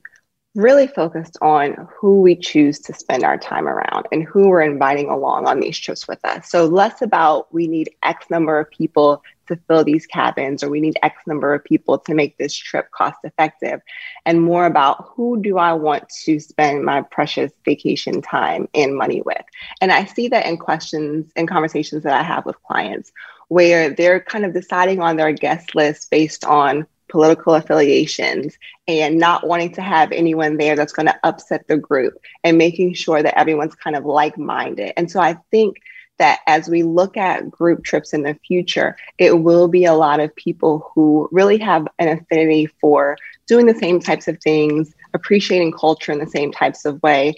really 0.53 0.87
focused 0.87 1.37
on 1.41 1.87
who 1.89 2.19
we 2.19 2.35
choose 2.35 2.79
to 2.79 2.93
spend 2.93 3.23
our 3.23 3.37
time 3.37 3.67
around 3.67 4.05
and 4.11 4.23
who 4.23 4.49
we're 4.49 4.61
inviting 4.61 5.09
along 5.09 5.47
on 5.47 5.61
these 5.61 5.79
trips 5.79 6.07
with 6.07 6.23
us. 6.25 6.49
So, 6.49 6.65
less 6.65 7.01
about 7.01 7.53
we 7.53 7.67
need 7.67 7.89
X 8.03 8.29
number 8.29 8.59
of 8.59 8.69
people 8.69 9.23
to 9.47 9.55
fill 9.67 9.83
these 9.83 10.05
cabins 10.05 10.61
or 10.61 10.69
we 10.69 10.81
need 10.81 10.97
X 11.03 11.15
number 11.25 11.53
of 11.53 11.63
people 11.63 11.97
to 11.99 12.13
make 12.13 12.37
this 12.37 12.53
trip 12.53 12.91
cost 12.91 13.17
effective, 13.23 13.81
and 14.25 14.41
more 14.41 14.65
about 14.65 15.05
who 15.15 15.41
do 15.41 15.57
I 15.57 15.73
want 15.73 16.09
to 16.25 16.39
spend 16.39 16.83
my 16.83 17.01
precious 17.01 17.51
vacation 17.63 18.21
time 18.21 18.67
and 18.73 18.95
money 18.95 19.21
with. 19.21 19.43
And 19.79 19.91
I 19.91 20.05
see 20.05 20.27
that 20.29 20.45
in 20.45 20.57
questions 20.57 21.31
and 21.35 21.47
conversations 21.47 22.03
that 22.03 22.13
I 22.13 22.23
have 22.23 22.45
with 22.45 22.61
clients 22.63 23.11
where 23.47 23.89
they're 23.89 24.21
kind 24.21 24.45
of 24.45 24.53
deciding 24.53 25.01
on 25.01 25.17
their 25.17 25.33
guest 25.33 25.75
list 25.75 26.09
based 26.09 26.45
on 26.45 26.87
political 27.11 27.53
affiliations 27.53 28.57
and 28.87 29.19
not 29.19 29.45
wanting 29.45 29.73
to 29.73 29.81
have 29.81 30.11
anyone 30.11 30.57
there 30.57 30.75
that's 30.75 30.93
going 30.93 31.05
to 31.05 31.19
upset 31.23 31.67
the 31.67 31.77
group 31.77 32.17
and 32.43 32.57
making 32.57 32.93
sure 32.93 33.21
that 33.21 33.37
everyone's 33.37 33.75
kind 33.75 33.95
of 33.95 34.05
like 34.05 34.37
minded. 34.37 34.93
And 34.97 35.11
so 35.11 35.19
I 35.19 35.33
think 35.51 35.77
that 36.17 36.39
as 36.47 36.69
we 36.69 36.83
look 36.83 37.17
at 37.17 37.51
group 37.51 37.83
trips 37.83 38.13
in 38.13 38.23
the 38.23 38.37
future, 38.47 38.95
it 39.17 39.41
will 39.41 39.67
be 39.67 39.85
a 39.85 39.93
lot 39.93 40.19
of 40.19 40.35
people 40.35 40.89
who 40.93 41.27
really 41.31 41.57
have 41.57 41.87
an 41.99 42.07
affinity 42.07 42.67
for 42.79 43.17
doing 43.45 43.65
the 43.65 43.75
same 43.75 43.99
types 43.99 44.27
of 44.27 44.39
things, 44.39 44.93
appreciating 45.13 45.73
culture 45.73 46.11
in 46.11 46.19
the 46.19 46.27
same 46.27 46.51
types 46.51 46.85
of 46.85 47.01
way, 47.03 47.33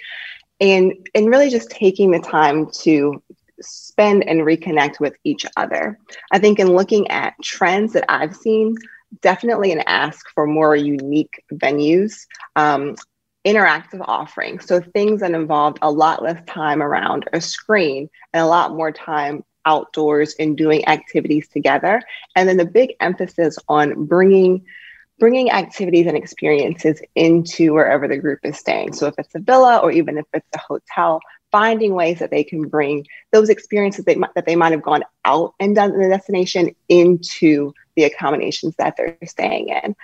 and, 0.62 0.94
and 1.16 1.30
really 1.30 1.50
just 1.50 1.72
taking 1.72 2.12
the 2.12 2.20
time 2.20 2.70
to 2.72 3.22
spend 3.62 4.28
and 4.28 4.42
reconnect 4.42 5.00
with 5.00 5.16
each 5.24 5.46
other. 5.56 5.98
I 6.32 6.40
think 6.40 6.60
in 6.60 6.74
looking 6.74 7.10
at 7.10 7.36
trends 7.42 7.94
that 7.94 8.06
I've 8.10 8.36
seen, 8.36 8.76
definitely 9.22 9.72
an 9.72 9.84
ask 9.86 10.28
for 10.34 10.46
more 10.46 10.76
unique 10.76 11.44
venues, 11.54 12.26
um, 12.56 12.96
interactive 13.46 14.02
offerings. 14.02 14.66
So 14.66 14.80
things 14.80 15.20
that 15.20 15.32
involved 15.32 15.80
a 15.82 15.92
lot 15.92 16.24
less 16.24 16.42
time 16.48 16.82
around 16.82 17.30
a 17.34 17.42
screen 17.42 18.10
and 18.34 18.42
a 18.42 18.48
lot 18.48 18.72
more 18.72 18.92
time 18.92 19.44
outdoors 19.66 20.36
and 20.40 20.58
doing 20.58 20.88
activities 20.88 21.48
together. 21.48 22.02
And 22.36 22.48
then 22.48 22.58
the 22.58 22.66
big 22.66 22.94
emphasis 23.00 23.58
on 23.68 24.06
bringing 24.06 24.66
bringing 25.20 25.52
activities 25.52 26.08
and 26.08 26.18
experiences 26.18 27.02
into 27.16 27.72
wherever 27.74 28.08
the 28.08 28.18
group 28.18 28.40
is 28.44 28.58
staying. 28.58 28.92
So 28.94 29.08
if 29.08 29.14
it's 29.18 29.34
a 29.36 29.40
villa 29.40 29.78
or 29.78 29.92
even 29.92 30.18
if 30.18 30.26
it's 30.34 30.48
a 30.54 30.58
hotel, 30.58 31.22
finding 31.52 31.94
ways 31.94 32.20
that 32.20 32.32
they 32.32 32.44
can 32.44 32.68
bring 32.68 33.06
those 33.32 33.50
experiences 33.50 34.06
they, 34.06 34.16
that 34.36 34.46
they 34.46 34.56
might 34.56 34.72
have 34.72 34.82
gone 34.82 35.04
out 35.24 35.54
and 35.60 35.76
done 35.76 35.94
in 35.94 36.02
the 36.02 36.10
destination 36.10 36.76
into 36.90 37.74
the 37.96 38.04
accommodations 38.04 38.76
that 38.78 38.96
they're 38.98 39.18
staying 39.26 39.70
in. 39.70 39.96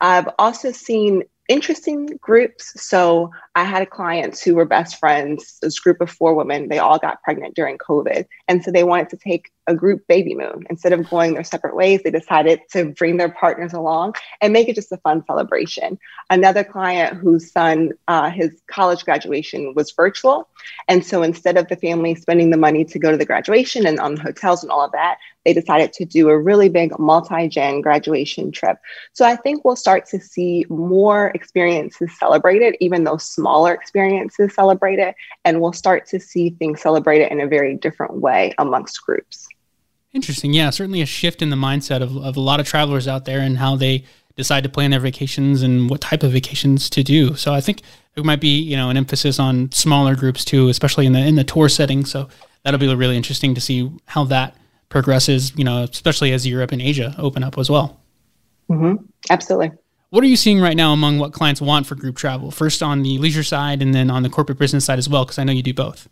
I've 0.00 0.28
also 0.38 0.72
seen 0.72 1.22
interesting 1.48 2.06
groups. 2.20 2.72
So 2.82 3.30
I 3.54 3.64
had 3.64 3.90
clients 3.90 4.42
who 4.42 4.54
were 4.54 4.64
best 4.64 4.98
friends, 4.98 5.58
this 5.60 5.78
group 5.78 6.00
of 6.00 6.10
four 6.10 6.34
women, 6.34 6.68
they 6.68 6.78
all 6.78 6.98
got 6.98 7.22
pregnant 7.22 7.54
during 7.54 7.78
COVID. 7.78 8.26
And 8.48 8.64
so 8.64 8.70
they 8.70 8.84
wanted 8.84 9.10
to 9.10 9.16
take 9.16 9.50
a 9.66 9.74
group 9.74 10.06
baby 10.08 10.34
moon. 10.34 10.64
Instead 10.70 10.92
of 10.92 11.08
going 11.08 11.34
their 11.34 11.44
separate 11.44 11.76
ways, 11.76 12.02
they 12.02 12.10
decided 12.10 12.60
to 12.72 12.86
bring 12.86 13.16
their 13.16 13.30
partners 13.30 13.72
along 13.72 14.14
and 14.40 14.52
make 14.52 14.68
it 14.68 14.74
just 14.74 14.92
a 14.92 14.96
fun 14.98 15.24
celebration. 15.26 15.98
Another 16.30 16.64
client 16.64 17.16
whose 17.16 17.50
son, 17.50 17.92
uh, 18.08 18.30
his 18.30 18.60
college 18.66 19.04
graduation 19.04 19.74
was 19.74 19.92
virtual. 19.92 20.48
And 20.88 21.04
so 21.04 21.22
instead 21.22 21.56
of 21.56 21.68
the 21.68 21.76
family 21.76 22.14
spending 22.14 22.50
the 22.50 22.56
money 22.56 22.84
to 22.84 22.98
go 22.98 23.10
to 23.10 23.16
the 23.16 23.24
graduation 23.24 23.86
and 23.86 24.00
on 24.00 24.16
hotels 24.16 24.62
and 24.62 24.72
all 24.72 24.84
of 24.84 24.92
that, 24.92 25.18
they 25.44 25.52
decided 25.52 25.92
to 25.94 26.04
do 26.04 26.28
a 26.28 26.38
really 26.38 26.68
big 26.68 26.96
multi 26.98 27.48
gen 27.48 27.80
graduation 27.80 28.52
trip. 28.52 28.78
So 29.12 29.24
I 29.24 29.36
think 29.36 29.64
we'll 29.64 29.76
start 29.76 30.06
to 30.06 30.20
see 30.20 30.66
more 30.68 31.28
experiences 31.34 32.16
celebrated, 32.18 32.76
even 32.80 33.04
though 33.04 33.16
smaller 33.16 33.72
experiences 33.72 34.54
celebrated, 34.54 35.14
and 35.44 35.60
we'll 35.60 35.72
start 35.72 36.06
to 36.06 36.20
see 36.20 36.50
things 36.50 36.80
celebrated 36.80 37.32
in 37.32 37.40
a 37.40 37.48
very 37.48 37.74
different 37.76 38.20
way 38.20 38.54
amongst 38.58 39.02
groups. 39.04 39.48
Interesting. 40.12 40.52
Yeah, 40.52 40.70
certainly 40.70 41.00
a 41.00 41.06
shift 41.06 41.40
in 41.40 41.50
the 41.50 41.56
mindset 41.56 42.02
of, 42.02 42.16
of 42.16 42.36
a 42.36 42.40
lot 42.40 42.60
of 42.60 42.66
travelers 42.66 43.08
out 43.08 43.24
there 43.24 43.40
and 43.40 43.58
how 43.58 43.76
they 43.76 44.04
decide 44.36 44.62
to 44.62 44.68
plan 44.68 44.90
their 44.90 45.00
vacations 45.00 45.62
and 45.62 45.88
what 45.88 46.00
type 46.00 46.22
of 46.22 46.32
vacations 46.32 46.90
to 46.90 47.02
do. 47.02 47.34
So 47.34 47.52
I 47.52 47.60
think 47.60 47.82
it 48.16 48.24
might 48.24 48.40
be, 48.40 48.60
you 48.60 48.76
know, 48.76 48.90
an 48.90 48.96
emphasis 48.96 49.38
on 49.38 49.72
smaller 49.72 50.14
groups 50.14 50.44
too, 50.44 50.68
especially 50.68 51.06
in 51.06 51.12
the 51.12 51.20
in 51.20 51.36
the 51.36 51.44
tour 51.44 51.68
setting. 51.68 52.04
So 52.04 52.28
that'll 52.62 52.80
be 52.80 52.94
really 52.94 53.16
interesting 53.16 53.54
to 53.54 53.60
see 53.60 53.90
how 54.06 54.24
that 54.24 54.56
progresses, 54.88 55.56
you 55.56 55.64
know, 55.64 55.84
especially 55.84 56.32
as 56.32 56.46
Europe 56.46 56.72
and 56.72 56.82
Asia 56.82 57.14
open 57.18 57.42
up 57.42 57.56
as 57.58 57.70
well. 57.70 58.00
Mm-hmm. 58.70 59.04
Absolutely. 59.30 59.72
What 60.10 60.22
are 60.22 60.26
you 60.26 60.36
seeing 60.36 60.60
right 60.60 60.76
now 60.76 60.92
among 60.92 61.18
what 61.18 61.32
clients 61.32 61.62
want 61.62 61.86
for 61.86 61.94
group 61.94 62.16
travel? 62.16 62.50
First 62.50 62.82
on 62.82 63.02
the 63.02 63.16
leisure 63.16 63.42
side 63.42 63.80
and 63.80 63.94
then 63.94 64.10
on 64.10 64.22
the 64.22 64.28
corporate 64.28 64.58
business 64.58 64.84
side 64.84 64.98
as 64.98 65.08
well, 65.08 65.24
because 65.24 65.38
I 65.38 65.44
know 65.44 65.52
you 65.52 65.62
do 65.62 65.72
both. 65.72 66.06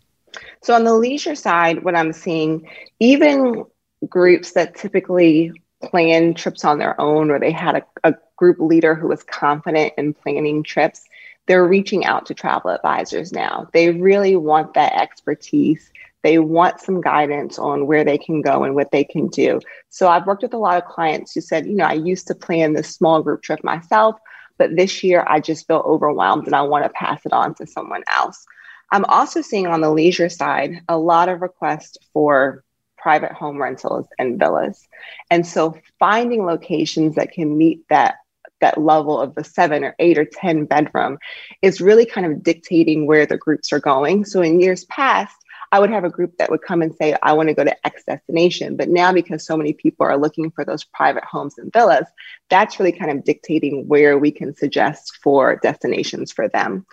So 0.63 0.73
on 0.73 0.83
the 0.83 0.93
leisure 0.95 1.35
side, 1.35 1.83
what 1.83 1.95
I'm 1.95 2.11
seeing, 2.11 2.67
even 2.99 3.63
groups 4.07 4.53
that 4.53 4.75
typically 4.75 5.51
plan 5.83 6.33
trips 6.33 6.63
on 6.63 6.77
their 6.77 6.99
own 6.99 7.31
or 7.31 7.39
they 7.39 7.51
had 7.51 7.75
a, 7.75 8.09
a 8.09 8.15
group 8.35 8.59
leader 8.59 8.95
who 8.95 9.07
was 9.07 9.23
confident 9.23 9.93
in 9.97 10.13
planning 10.13 10.63
trips, 10.63 11.03
they're 11.47 11.67
reaching 11.67 12.05
out 12.05 12.25
to 12.27 12.33
travel 12.33 12.69
advisors 12.69 13.31
now. 13.31 13.67
They 13.73 13.91
really 13.91 14.35
want 14.35 14.75
that 14.75 14.93
expertise 14.93 15.91
they 16.23 16.37
want 16.39 16.79
some 16.79 17.01
guidance 17.01 17.57
on 17.57 17.87
where 17.87 18.03
they 18.03 18.17
can 18.17 18.41
go 18.41 18.63
and 18.63 18.75
what 18.75 18.91
they 18.91 19.03
can 19.03 19.27
do. 19.27 19.59
So 19.89 20.07
I've 20.07 20.27
worked 20.27 20.43
with 20.43 20.53
a 20.53 20.57
lot 20.57 20.81
of 20.81 20.89
clients 20.89 21.33
who 21.33 21.41
said, 21.41 21.65
you 21.65 21.73
know, 21.73 21.85
I 21.85 21.93
used 21.93 22.27
to 22.27 22.35
plan 22.35 22.73
this 22.73 22.93
small 22.93 23.23
group 23.23 23.41
trip 23.41 23.63
myself, 23.63 24.19
but 24.57 24.75
this 24.75 25.03
year 25.03 25.25
I 25.27 25.39
just 25.39 25.67
feel 25.67 25.83
overwhelmed 25.85 26.45
and 26.45 26.55
I 26.55 26.61
want 26.61 26.85
to 26.85 26.89
pass 26.89 27.25
it 27.25 27.33
on 27.33 27.55
to 27.55 27.65
someone 27.65 28.03
else. 28.13 28.45
I'm 28.91 29.05
also 29.05 29.41
seeing 29.41 29.67
on 29.67 29.81
the 29.81 29.91
leisure 29.91 30.29
side 30.29 30.81
a 30.87 30.97
lot 30.97 31.29
of 31.29 31.41
requests 31.41 31.97
for 32.13 32.63
private 33.01 33.31
home 33.31 33.61
rentals 33.61 34.07
and 34.19 34.37
villas. 34.37 34.87
And 35.29 35.45
so 35.45 35.75
finding 35.99 36.45
locations 36.45 37.15
that 37.15 37.31
can 37.31 37.57
meet 37.57 37.81
that 37.89 38.15
that 38.59 38.79
level 38.79 39.19
of 39.19 39.33
the 39.35 39.43
seven 39.43 39.83
or 39.83 39.95
eight 39.99 40.17
or 40.17 40.25
10 40.25 40.65
bedroom 40.65 41.17
is 41.61 41.81
really 41.81 42.05
kind 42.05 42.31
of 42.31 42.43
dictating 42.43 43.07
where 43.07 43.25
the 43.25 43.37
groups 43.37 43.73
are 43.73 43.79
going. 43.79 44.23
So 44.23 44.41
in 44.41 44.61
years 44.61 44.85
past, 44.85 45.35
I 45.73 45.79
would 45.79 45.89
have 45.89 46.03
a 46.03 46.09
group 46.09 46.37
that 46.37 46.51
would 46.51 46.61
come 46.61 46.81
and 46.81 46.93
say, 46.95 47.15
I 47.23 47.33
want 47.33 47.49
to 47.49 47.55
go 47.55 47.63
to 47.63 47.87
X 47.87 48.03
destination. 48.05 48.75
But 48.75 48.89
now, 48.89 49.13
because 49.13 49.45
so 49.45 49.55
many 49.55 49.73
people 49.73 50.05
are 50.05 50.17
looking 50.17 50.51
for 50.51 50.65
those 50.65 50.83
private 50.83 51.23
homes 51.23 51.57
and 51.57 51.71
villas, 51.71 52.07
that's 52.49 52.77
really 52.77 52.91
kind 52.91 53.09
of 53.09 53.23
dictating 53.23 53.87
where 53.87 54.17
we 54.17 54.31
can 54.31 54.53
suggest 54.55 55.17
for 55.23 55.59
destinations 55.63 56.31
for 56.31 56.49
them. 56.49 56.85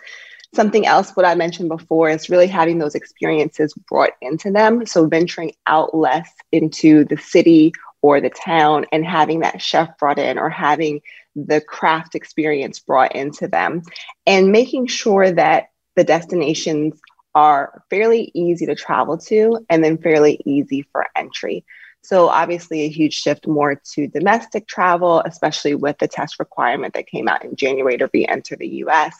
Something 0.55 0.87
else, 0.87 1.11
what 1.11 1.25
I 1.25 1.35
mentioned 1.35 1.69
before, 1.69 2.09
is 2.09 2.29
really 2.29 2.47
having 2.47 2.79
those 2.79 2.95
experiences 2.95 3.73
brought 3.87 4.13
into 4.21 4.51
them. 4.51 4.85
So 4.85 5.05
venturing 5.05 5.53
out 5.67 5.95
less 5.95 6.29
into 6.51 7.05
the 7.05 7.17
city 7.17 7.73
or 8.01 8.19
the 8.19 8.29
town 8.29 8.85
and 8.91 9.05
having 9.05 9.41
that 9.41 9.61
chef 9.61 9.97
brought 9.97 10.17
in 10.17 10.39
or 10.39 10.49
having 10.49 11.01
the 11.35 11.61
craft 11.61 12.15
experience 12.15 12.79
brought 12.79 13.15
into 13.15 13.47
them 13.47 13.83
and 14.25 14.51
making 14.51 14.87
sure 14.87 15.31
that 15.31 15.67
the 15.95 16.03
destinations 16.03 16.99
are 17.35 17.83
fairly 17.89 18.31
easy 18.33 18.65
to 18.65 18.75
travel 18.75 19.17
to 19.17 19.65
and 19.69 19.83
then 19.83 19.97
fairly 19.97 20.41
easy 20.45 20.81
for 20.91 21.05
entry. 21.15 21.63
So, 22.01 22.29
obviously, 22.29 22.81
a 22.81 22.89
huge 22.89 23.13
shift 23.13 23.45
more 23.45 23.75
to 23.93 24.07
domestic 24.07 24.67
travel, 24.67 25.21
especially 25.25 25.75
with 25.75 25.97
the 25.99 26.07
test 26.07 26.39
requirement 26.39 26.93
that 26.93 27.07
came 27.07 27.27
out 27.27 27.43
in 27.43 27.55
January 27.55 27.97
to 27.97 28.09
re 28.13 28.25
enter 28.25 28.55
the 28.55 28.67
US, 28.67 29.15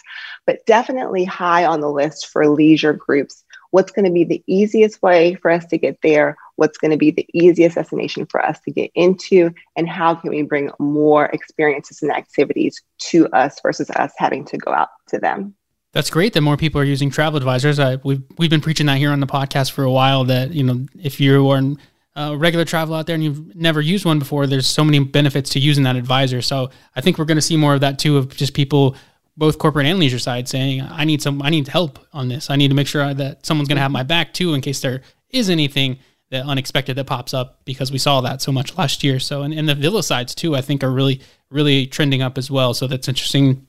but 0.46 0.66
definitely 0.66 1.26
high 1.26 1.66
on 1.66 1.82
the 1.82 1.92
list 1.92 2.28
for 2.28 2.48
leisure 2.48 2.94
groups. 2.94 3.44
What's 3.72 3.92
going 3.92 4.06
to 4.06 4.12
be 4.12 4.24
the 4.24 4.44
easiest 4.48 5.02
way 5.04 5.36
for 5.36 5.52
us 5.52 5.66
to 5.68 5.78
get 5.78 6.00
there? 6.02 6.36
What's 6.56 6.78
going 6.78 6.92
to 6.92 6.98
be 6.98 7.12
the 7.12 7.28
easiest 7.34 7.76
destination 7.76 8.26
for 8.26 8.44
us 8.44 8.60
to 8.62 8.72
get 8.72 8.92
into? 8.96 9.52
And 9.76 9.88
how 9.88 10.16
can 10.16 10.32
we 10.32 10.42
bring 10.42 10.72
more 10.80 11.26
experiences 11.26 12.02
and 12.02 12.12
activities 12.12 12.82
to 13.00 13.28
us 13.28 13.60
versus 13.62 13.90
us 13.92 14.12
having 14.18 14.46
to 14.46 14.58
go 14.58 14.72
out 14.72 14.90
to 15.10 15.20
them? 15.20 15.54
That's 15.92 16.10
great 16.10 16.34
that 16.34 16.42
more 16.42 16.58
people 16.58 16.80
are 16.82 16.86
using 16.86 17.10
travel 17.10 17.38
advisors. 17.38 17.80
I, 17.80 17.96
we've 17.98 18.22
we've 18.38 18.50
been 18.50 18.62
preaching 18.62 18.86
that 18.88 18.98
here 18.98 19.12
on 19.12 19.20
the 19.20 19.28
podcast 19.28 19.72
for 19.72 19.84
a 19.84 19.92
while. 19.92 20.24
That 20.24 20.54
you 20.54 20.64
know, 20.64 20.86
if 21.02 21.20
you 21.20 21.50
are 21.50 21.62
uh, 22.20 22.36
regular 22.36 22.66
travel 22.66 22.96
out 22.96 23.08
there 23.08 23.16
and 23.16 23.24
you've 23.24 23.56
never 23.56 23.80
used 23.80 24.04
one 24.04 24.20
before, 24.20 24.46
there's 24.46 24.68
so 24.68 24.84
many 24.84 25.00
benefits 25.00 25.52
to 25.52 25.60
using 25.60 25.86
that 25.86 25.96
advisor. 25.96 26.42
So 26.42 26.70
I 26.96 27.02
think 27.02 27.18
we're 27.18 27.26
going 27.26 27.38
to 27.38 27.42
see 27.42 27.56
more 27.56 27.74
of 27.74 27.82
that 27.82 27.98
too, 27.98 28.18
of 28.18 28.36
just 28.36 28.54
people, 28.54 28.96
both 29.38 29.58
corporate 29.58 29.86
and 29.86 30.00
leisure 30.00 30.20
side, 30.20 30.50
saying, 30.50 30.82
"I 30.82 31.06
need 31.06 31.22
some, 31.22 31.42
I 31.42 31.50
need 31.50 31.70
help 31.70 31.98
on 32.12 32.28
this. 32.28 32.50
I 32.50 32.58
need 32.58 32.68
to 32.68 32.76
make 32.76 32.88
sure 32.88 33.14
that 33.14 33.46
someone's 33.46 33.70
going 33.70 33.78
to 33.78 33.82
have 33.82 33.92
my 33.92 34.04
back 34.04 34.34
too, 34.34 34.54
in 34.54 34.60
case 34.60 34.82
there 34.82 35.02
is 35.30 35.50
anything 35.50 36.00
that 36.30 36.46
unexpected 36.46 36.98
that 36.98 37.06
pops 37.06 37.34
up 37.34 37.62
because 37.64 37.92
we 37.92 37.98
saw 37.98 38.22
that 38.22 38.42
so 38.42 38.52
much 38.52 38.78
last 38.78 39.02
year. 39.02 39.20
So 39.20 39.44
and, 39.44 39.54
and 39.54 39.70
the 39.70 39.76
villa 39.76 40.04
sides 40.04 40.36
too, 40.36 40.56
I 40.58 40.62
think 40.62 40.84
are 40.84 40.92
really 40.92 41.22
really 41.50 41.88
trending 41.88 42.22
up 42.22 42.38
as 42.38 42.52
well. 42.52 42.74
So 42.74 42.86
that's 42.86 43.08
interesting 43.08 43.66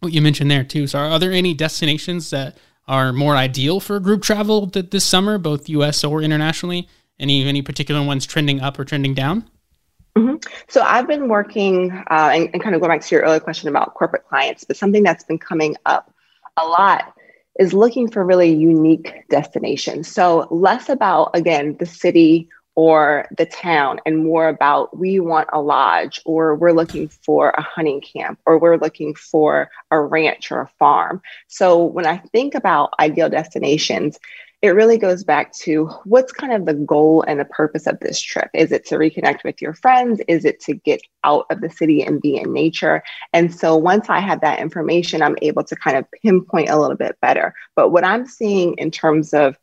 what 0.00 0.12
you 0.12 0.20
mentioned 0.20 0.50
there 0.50 0.64
too. 0.64 0.86
So, 0.86 0.98
are 0.98 1.18
there 1.18 1.32
any 1.32 1.54
destinations 1.54 2.30
that 2.30 2.58
are 2.86 3.12
more 3.12 3.36
ideal 3.36 3.80
for 3.80 3.98
group 3.98 4.22
travel 4.22 4.68
th- 4.68 4.90
this 4.90 5.04
summer, 5.04 5.38
both 5.38 5.68
U.S. 5.68 6.04
or 6.04 6.22
internationally? 6.22 6.88
Any 7.20 7.46
any 7.46 7.62
particular 7.62 8.04
ones 8.04 8.26
trending 8.26 8.60
up 8.60 8.78
or 8.78 8.84
trending 8.84 9.14
down? 9.14 9.48
Mm-hmm. 10.16 10.36
So 10.68 10.82
I've 10.82 11.06
been 11.06 11.28
working 11.28 11.92
uh, 12.10 12.30
and, 12.32 12.50
and 12.52 12.62
kind 12.62 12.74
of 12.74 12.80
going 12.80 12.90
back 12.90 13.02
to 13.02 13.14
your 13.14 13.24
earlier 13.24 13.40
question 13.40 13.68
about 13.68 13.94
corporate 13.94 14.26
clients, 14.28 14.64
but 14.64 14.76
something 14.76 15.02
that's 15.02 15.24
been 15.24 15.38
coming 15.38 15.76
up 15.86 16.12
a 16.56 16.64
lot 16.64 17.14
is 17.58 17.72
looking 17.72 18.10
for 18.10 18.24
really 18.24 18.52
unique 18.52 19.12
destinations. 19.30 20.08
So 20.08 20.48
less 20.50 20.88
about 20.88 21.30
again 21.34 21.76
the 21.78 21.86
city 21.86 22.48
or 22.74 23.26
the 23.36 23.44
town 23.46 23.98
and 24.06 24.18
more 24.18 24.48
about 24.48 24.96
we 24.96 25.18
want 25.18 25.48
a 25.52 25.60
lodge 25.60 26.20
or 26.24 26.54
we're 26.54 26.70
looking 26.70 27.08
for 27.08 27.50
a 27.50 27.60
hunting 27.60 28.00
camp 28.00 28.38
or 28.46 28.56
we're 28.56 28.76
looking 28.76 29.16
for 29.16 29.68
a 29.90 30.00
ranch 30.00 30.52
or 30.52 30.60
a 30.60 30.70
farm. 30.78 31.20
So 31.48 31.84
when 31.84 32.06
I 32.06 32.18
think 32.18 32.54
about 32.54 32.94
ideal 33.00 33.28
destinations, 33.28 34.20
it 34.60 34.70
really 34.70 34.98
goes 34.98 35.22
back 35.22 35.52
to 35.52 35.86
what's 36.04 36.32
kind 36.32 36.52
of 36.52 36.66
the 36.66 36.74
goal 36.74 37.22
and 37.28 37.38
the 37.38 37.44
purpose 37.44 37.86
of 37.86 38.00
this 38.00 38.20
trip? 38.20 38.50
Is 38.54 38.72
it 38.72 38.84
to 38.86 38.96
reconnect 38.96 39.44
with 39.44 39.62
your 39.62 39.72
friends? 39.72 40.20
Is 40.26 40.44
it 40.44 40.58
to 40.62 40.74
get 40.74 41.00
out 41.22 41.46
of 41.50 41.60
the 41.60 41.70
city 41.70 42.02
and 42.02 42.20
be 42.20 42.36
in 42.36 42.52
nature? 42.52 43.04
And 43.32 43.54
so 43.54 43.76
once 43.76 44.08
I 44.08 44.18
have 44.18 44.40
that 44.40 44.58
information, 44.58 45.22
I'm 45.22 45.36
able 45.42 45.62
to 45.62 45.76
kind 45.76 45.96
of 45.96 46.06
pinpoint 46.22 46.70
a 46.70 46.78
little 46.78 46.96
bit 46.96 47.16
better. 47.22 47.54
But 47.76 47.90
what 47.90 48.04
I'm 48.04 48.26
seeing 48.26 48.74
in 48.78 48.90
terms 48.90 49.32
of 49.32 49.56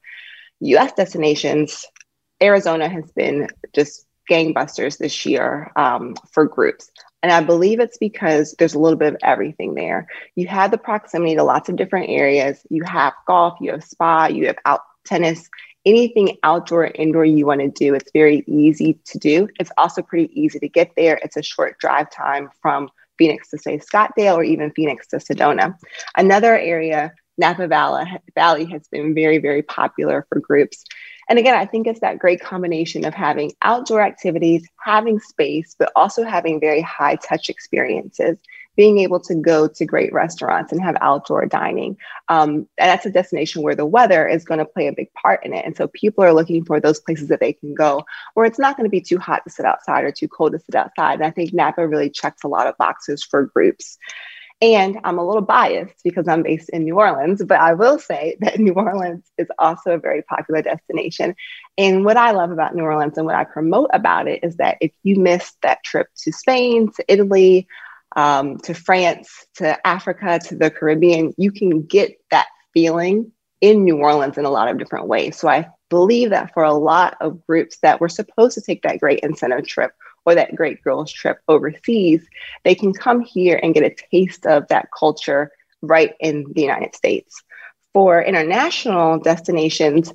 US 0.62 0.93
destinations, 0.93 1.86
Arizona 2.41 2.88
has 2.88 3.12
been 3.12 3.49
just 3.73 4.05
gangbusters 4.31 4.97
this 4.97 5.25
year 5.25 5.71
um, 5.75 6.15
for 6.31 6.45
groups. 6.45 6.89
And 7.25 7.31
I 7.31 7.41
believe 7.41 7.79
it's 7.79 7.97
because 7.97 8.53
there's 8.59 8.75
a 8.75 8.79
little 8.79 8.99
bit 8.99 9.11
of 9.11 9.19
everything 9.23 9.73
there. 9.73 10.05
You 10.35 10.45
have 10.45 10.69
the 10.69 10.77
proximity 10.77 11.35
to 11.35 11.43
lots 11.43 11.69
of 11.69 11.75
different 11.75 12.11
areas. 12.11 12.61
You 12.69 12.83
have 12.83 13.13
golf, 13.25 13.57
you 13.59 13.71
have 13.71 13.83
spa, 13.83 14.27
you 14.27 14.45
have 14.45 14.57
out 14.63 14.81
tennis, 15.05 15.49
anything 15.88 16.38
outdoor, 16.43 16.85
indoor 16.85 17.25
you 17.25 17.47
want 17.47 17.61
to 17.61 17.69
do. 17.69 17.95
It's 17.95 18.11
very 18.11 18.43
easy 18.45 18.99
to 19.05 19.17
do. 19.17 19.49
It's 19.59 19.71
also 19.75 20.03
pretty 20.03 20.39
easy 20.39 20.59
to 20.59 20.69
get 20.69 20.91
there. 20.95 21.19
It's 21.23 21.35
a 21.35 21.41
short 21.41 21.79
drive 21.79 22.11
time 22.11 22.51
from 22.61 22.89
Phoenix 23.17 23.49
to 23.49 23.57
say 23.57 23.79
Scottsdale 23.79 24.35
or 24.35 24.43
even 24.43 24.69
Phoenix 24.73 25.07
to 25.07 25.15
Sedona. 25.15 25.75
Another 26.15 26.55
area, 26.55 27.11
Napa 27.39 27.67
Valley 27.67 28.65
has 28.65 28.88
been 28.89 29.15
very, 29.15 29.39
very 29.39 29.63
popular 29.63 30.27
for 30.29 30.39
groups. 30.39 30.85
And 31.29 31.39
again, 31.39 31.55
I 31.55 31.65
think 31.65 31.88
it's 31.88 32.01
that 32.01 32.19
great 32.19 32.41
combination 32.41 33.05
of 33.05 33.13
having 33.13 33.53
outdoor 33.61 34.01
activities, 34.01 34.67
having 34.83 35.19
space, 35.19 35.75
but 35.77 35.91
also 35.95 36.23
having 36.23 36.59
very 36.59 36.81
high 36.81 37.15
touch 37.15 37.49
experiences, 37.49 38.38
being 38.75 38.99
able 38.99 39.19
to 39.21 39.35
go 39.35 39.67
to 39.67 39.85
great 39.85 40.13
restaurants 40.13 40.71
and 40.71 40.81
have 40.81 40.97
outdoor 41.01 41.45
dining. 41.45 41.97
Um, 42.27 42.67
and 42.77 42.89
that's 42.89 43.05
a 43.05 43.11
destination 43.11 43.63
where 43.63 43.75
the 43.75 43.85
weather 43.85 44.27
is 44.27 44.43
going 44.43 44.59
to 44.59 44.65
play 44.65 44.88
a 44.88 44.93
big 44.93 45.11
part 45.13 45.45
in 45.45 45.53
it. 45.53 45.65
And 45.65 45.75
so 45.75 45.88
people 45.88 46.23
are 46.23 46.33
looking 46.33 46.65
for 46.65 46.79
those 46.79 46.99
places 46.99 47.29
that 47.29 47.39
they 47.39 47.53
can 47.53 47.73
go 47.73 48.05
where 48.33 48.45
it's 48.45 48.59
not 48.59 48.77
going 48.77 48.85
to 48.85 48.91
be 48.91 49.01
too 49.01 49.17
hot 49.17 49.43
to 49.45 49.49
sit 49.49 49.65
outside 49.65 50.03
or 50.03 50.11
too 50.11 50.27
cold 50.27 50.51
to 50.51 50.59
sit 50.59 50.75
outside. 50.75 51.15
And 51.15 51.25
I 51.25 51.31
think 51.31 51.53
Napa 51.53 51.88
really 51.88 52.09
checks 52.09 52.43
a 52.43 52.49
lot 52.49 52.67
of 52.67 52.77
boxes 52.77 53.23
for 53.23 53.45
groups. 53.45 53.97
And 54.61 54.99
I'm 55.03 55.19
a 55.19 55.25
little 55.25 55.41
biased 55.41 56.01
because 56.03 56.27
I'm 56.27 56.41
based 56.41 56.69
in 56.69 56.85
New 56.85 56.97
Orleans, 56.97 57.43
but 57.43 57.59
I 57.59 57.73
will 57.73 57.99
say 57.99 58.37
that 58.41 58.59
New 58.59 58.73
Orleans 58.73 59.29
is 59.37 59.47
also 59.59 59.91
a 59.91 59.99
very 59.99 60.21
popular 60.23 60.61
destination. 60.61 61.35
And 61.77 62.05
what 62.05 62.17
I 62.17 62.31
love 62.31 62.51
about 62.51 62.75
New 62.75 62.83
Orleans 62.83 63.17
and 63.17 63.25
what 63.25 63.35
I 63.35 63.43
promote 63.43 63.89
about 63.93 64.27
it 64.27 64.43
is 64.43 64.57
that 64.57 64.77
if 64.81 64.91
you 65.03 65.17
missed 65.17 65.57
that 65.61 65.83
trip 65.83 66.07
to 66.23 66.31
Spain, 66.31 66.91
to 66.93 67.05
Italy, 67.07 67.67
um, 68.15 68.57
to 68.59 68.73
France, 68.73 69.45
to 69.55 69.85
Africa, 69.85 70.39
to 70.45 70.55
the 70.55 70.71
Caribbean, 70.71 71.33
you 71.37 71.51
can 71.51 71.81
get 71.81 72.13
that 72.31 72.47
feeling 72.73 73.31
in 73.59 73.83
New 73.83 73.97
Orleans 73.97 74.37
in 74.37 74.45
a 74.45 74.49
lot 74.49 74.69
of 74.69 74.77
different 74.77 75.07
ways. 75.07 75.37
So 75.37 75.49
I 75.49 75.67
believe 75.89 76.29
that 76.29 76.53
for 76.53 76.63
a 76.63 76.73
lot 76.73 77.17
of 77.19 77.45
groups 77.45 77.77
that 77.81 77.99
were 77.99 78.09
supposed 78.09 78.55
to 78.55 78.61
take 78.61 78.83
that 78.83 78.99
great 78.99 79.19
incentive 79.19 79.67
trip 79.67 79.91
or 80.25 80.35
that 80.35 80.55
great 80.55 80.83
girls 80.83 81.11
trip 81.11 81.39
overseas, 81.47 82.27
they 82.63 82.75
can 82.75 82.93
come 82.93 83.21
here 83.21 83.59
and 83.61 83.73
get 83.73 83.83
a 83.83 83.95
taste 84.11 84.45
of 84.45 84.67
that 84.67 84.89
culture 84.97 85.51
right 85.81 86.13
in 86.19 86.45
the 86.53 86.61
United 86.61 86.95
States. 86.95 87.43
For 87.93 88.21
international 88.21 89.19
destinations, 89.19 90.13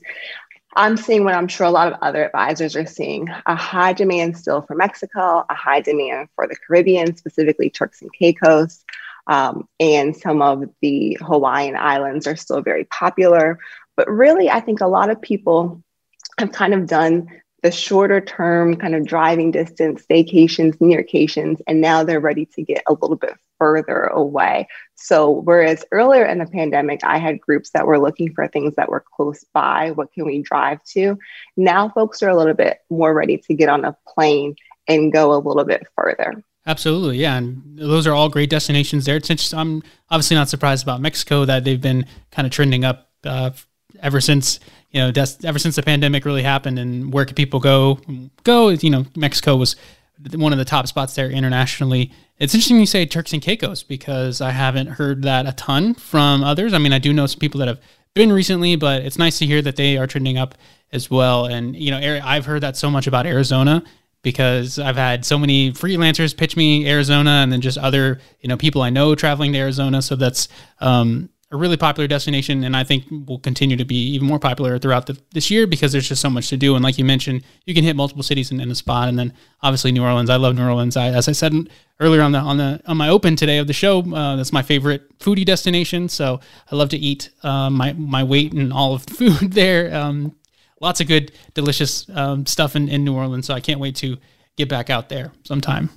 I'm 0.77 0.97
seeing 0.97 1.25
what 1.25 1.35
I'm 1.35 1.49
sure 1.49 1.67
a 1.67 1.71
lot 1.71 1.93
of 1.93 1.99
other 2.01 2.25
advisors 2.25 2.77
are 2.77 2.87
seeing 2.87 3.29
a 3.47 3.57
high 3.57 3.93
demand 3.93 4.37
still 4.37 4.63
for 4.63 4.77
Mexico, 4.77 5.45
a 5.49 5.55
high 5.55 5.81
demand 5.81 6.29
for 6.35 6.47
the 6.47 6.57
Caribbean, 6.57 7.17
specifically 7.17 7.71
Turks 7.71 8.03
and 8.03 8.11
Caicos. 8.13 8.85
Um, 9.27 9.69
and 9.79 10.17
some 10.17 10.43
of 10.43 10.65
the 10.81 11.19
Hawaiian 11.21 11.77
islands 11.77 12.27
are 12.27 12.37
still 12.37 12.63
very 12.63 12.85
popular. 12.85 13.59
But 13.97 14.09
really, 14.09 14.49
I 14.49 14.61
think 14.61 14.81
a 14.81 14.87
lot 14.87 15.11
of 15.11 15.21
people 15.21 15.83
have 16.39 16.53
kind 16.53 16.75
of 16.75 16.87
done 16.87 17.29
the 17.63 17.71
shorter 17.71 18.21
term 18.21 18.77
kind 18.77 18.95
of 18.95 19.07
driving 19.07 19.51
distance 19.51 20.05
staycations, 20.09 20.77
nearcations, 20.81 21.61
and 21.67 21.81
now 21.81 22.03
they're 22.03 22.21
ready 22.21 22.47
to 22.47 22.63
get 22.63 22.83
a 22.87 22.93
little 22.93 23.17
bit 23.17 23.35
further 23.59 24.05
away. 24.05 24.67
So, 24.95 25.31
whereas 25.31 25.85
earlier 25.93 26.25
in 26.25 26.39
the 26.39 26.47
pandemic, 26.47 27.01
I 27.05 27.19
had 27.19 27.41
groups 27.41 27.71
that 27.71 27.87
were 27.87 27.99
looking 27.99 28.33
for 28.33 28.49
things 28.49 28.75
that 28.77 28.89
were 28.89 29.05
close 29.15 29.45
by, 29.53 29.91
what 29.93 30.13
can 30.13 30.27
we 30.27 30.43
drive 30.43 30.83
to? 30.93 31.19
Now, 31.57 31.91
folks 31.91 32.23
are 32.23 32.29
a 32.29 32.37
little 32.37 32.55
bit 32.55 32.79
more 32.89 33.15
ready 33.15 33.39
to 33.39 33.55
get 33.55 33.69
on 33.69 33.85
a 33.85 33.97
plane 34.09 34.57
and 34.89 35.13
go 35.13 35.35
a 35.35 35.39
little 35.39 35.65
bit 35.65 35.87
further. 35.97 36.43
Absolutely, 36.67 37.19
yeah, 37.19 37.37
and 37.37 37.63
those 37.79 38.07
are 38.07 38.15
all 38.15 38.29
great 38.29 38.51
destinations 38.51 39.05
there. 39.05 39.17
It's 39.17 39.55
I'm 39.55 39.83
obviously 40.11 40.37
not 40.37 40.49
surprised 40.49 40.83
about 40.83 41.01
Mexico 41.01 41.45
that 41.45 41.65
they've 41.65 41.81
been 41.81 42.07
kind 42.31 42.47
of 42.47 42.53
trending 42.53 42.85
up 42.85 43.11
uh, 43.25 43.51
ever 44.03 44.21
since 44.21 44.61
you 44.91 45.01
know 45.01 45.11
des- 45.11 45.45
ever 45.45 45.59
since 45.59 45.77
the 45.77 45.83
pandemic 45.83 46.25
really 46.25 46.43
happened 46.43 46.79
and 46.79 47.13
where 47.13 47.25
could 47.25 47.37
people 47.37 47.61
go 47.61 48.01
go 48.45 48.69
you 48.71 48.91
know 48.91 49.05
mexico 49.17 49.57
was 49.57 49.77
one 50.35 50.53
of 50.53 50.59
the 50.59 50.67
top 50.67 50.87
spots 50.87 51.15
there 51.15 51.31
internationally. 51.31 52.13
It's 52.37 52.55
interesting 52.55 52.79
you 52.79 52.85
say 52.85 53.07
turks 53.07 53.33
and 53.33 53.43
caicos 53.43 53.83
because 53.83 54.41
i 54.41 54.51
haven't 54.51 54.89
heard 54.89 55.23
that 55.23 55.47
a 55.47 55.53
ton 55.53 55.95
from 55.95 56.43
others. 56.45 56.75
I 56.75 56.79
mean 56.79 56.93
i 56.93 56.99
do 56.99 57.13
know 57.13 57.27
some 57.27 57.39
people 57.39 57.59
that 57.61 57.69
have 57.69 57.81
been 58.15 58.33
recently 58.33 58.77
but 58.77 59.03
it's 59.03 59.19
nice 59.19 59.39
to 59.39 59.47
hear 59.47 59.63
that 59.63 59.77
they 59.77 59.97
are 59.97 60.07
trending 60.07 60.39
up 60.39 60.55
as 60.93 61.11
well. 61.11 61.47
And 61.47 61.77
you 61.77 61.91
know 61.91 62.21
i've 62.25 62.47
heard 62.47 62.63
that 62.63 62.77
so 62.77 62.91
much 62.91 63.07
about 63.07 63.27
arizona 63.27 63.83
because 64.23 64.79
I've 64.79 64.97
had 64.97 65.25
so 65.25 65.39
many 65.39 65.73
freelancers 65.73 66.37
pitch 66.37 66.57
me 66.57 66.87
Arizona 66.89 67.31
and 67.31 67.53
then 67.53 67.61
just 67.61 67.79
other, 67.79 68.21
you 68.41 68.49
know, 68.49 68.57
people 68.57 68.83
I 68.83 68.91
know 68.91 69.15
traveling 69.15 69.53
to 69.55 69.59
Arizona. 69.59 70.03
So 70.03 70.17
that's 70.17 70.49
um, 70.81 71.31
a 71.53 71.57
really 71.57 71.77
popular 71.77 72.07
destination, 72.07 72.63
and 72.63 72.77
I 72.77 72.85
think 72.85 73.05
will 73.27 73.41
continue 73.41 73.77
to 73.77 73.85
be 73.85 73.97
even 74.11 74.27
more 74.29 74.39
popular 74.39 74.79
throughout 74.79 75.07
the, 75.07 75.19
this 75.33 75.51
year 75.51 75.67
because 75.67 75.91
there's 75.91 76.09
just 76.09 76.23
so 76.23 76.31
much 76.31 76.49
to 76.51 76.57
do. 76.57 76.77
And 76.77 76.85
like 76.85 76.97
you 76.97 77.05
mentioned, 77.05 77.43
you 77.65 77.75
can 77.75 77.83
hit 77.83 77.97
multiple 77.97 78.23
cities 78.23 78.53
in, 78.53 78.61
in 78.61 78.71
a 78.71 78.75
spot, 78.75 79.09
and 79.09 79.19
then 79.19 79.33
obviously 79.63 79.91
New 79.91 80.05
Orleans. 80.05 80.31
I 80.31 80.37
love 80.37 80.55
New 80.55 80.65
Orleans. 80.65 80.97
I, 80.97 81.09
as 81.09 81.29
I 81.29 81.33
said 81.33 81.53
earlier 81.99 82.23
on 82.23 82.33
the 82.33 82.39
on 82.39 82.57
the 82.59 82.81
on 82.87 82.97
my 82.97 83.09
open 83.09 83.35
today 83.35 83.59
of 83.59 83.67
the 83.67 83.73
show, 83.73 84.01
uh, 84.15 84.37
that's 84.37 84.53
my 84.53 84.63
favorite 84.63 85.19
foodie 85.19 85.45
destination. 85.45 86.09
So 86.09 86.41
I 86.71 86.77
love 86.77 86.89
to 86.91 86.99
eat 86.99 87.31
uh, 87.43 87.69
my 87.69 87.95
my 87.95 88.23
weight 88.23 88.53
and 88.53 88.73
all 88.73 88.95
of 88.95 89.07
the 89.07 89.15
food 89.41 89.53
there. 89.53 89.93
Um, 89.95 90.37
lots 90.81 91.01
of 91.01 91.09
good, 91.09 91.33
delicious 91.55 92.09
um, 92.11 92.47
stuff 92.47 92.77
in, 92.77 92.89
in 92.89 93.05
New 93.05 93.15
Orleans. 93.15 93.47
So 93.47 93.55
I 93.55 93.61
can't 93.61 93.81
wait 93.81 93.97
to 93.97 94.17
get 94.57 94.69
back 94.69 94.89
out 94.89 95.09
there 95.09 95.33
sometime. 95.45 95.91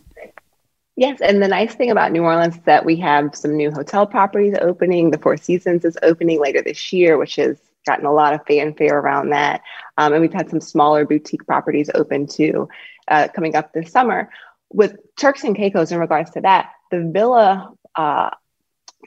Yes, 0.96 1.22
and 1.22 1.42
the 1.42 1.48
nice 1.48 1.74
thing 1.74 1.90
about 1.90 2.12
New 2.12 2.24
Orleans 2.24 2.56
is 2.56 2.62
that 2.64 2.86
we 2.86 2.96
have 2.98 3.36
some 3.36 3.56
new 3.58 3.72
hotel 3.72 4.06
properties 4.06 4.56
opening. 4.62 5.10
The 5.10 5.18
Four 5.18 5.38
Seasons 5.38 5.86
is 5.86 5.98
opening 6.04 6.40
later 6.40 6.62
this 6.62 6.94
year, 6.94 7.18
which 7.18 7.38
has 7.38 7.58
gotten 7.86 8.06
a 8.06 8.14
lot 8.14 8.34
of 8.34 8.46
fanfare 8.46 9.00
around 9.00 9.30
that. 9.32 9.62
Um, 9.98 10.14
and 10.14 10.22
we've 10.22 10.34
had 10.34 10.50
some 10.50 10.62
smaller 10.62 11.06
boutique 11.06 11.46
properties 11.46 11.90
open 11.96 12.28
too 12.28 12.70
uh, 13.08 13.28
coming 13.34 13.56
up 13.56 13.74
this 13.74 13.92
summer. 13.92 14.30
With 14.72 14.98
Turks 15.18 15.44
and 15.44 15.56
Caicos, 15.56 15.92
in 15.92 16.00
regards 16.00 16.32
to 16.32 16.42
that, 16.42 16.72
the 16.92 17.10
villa 17.12 17.74
uh, 17.96 18.30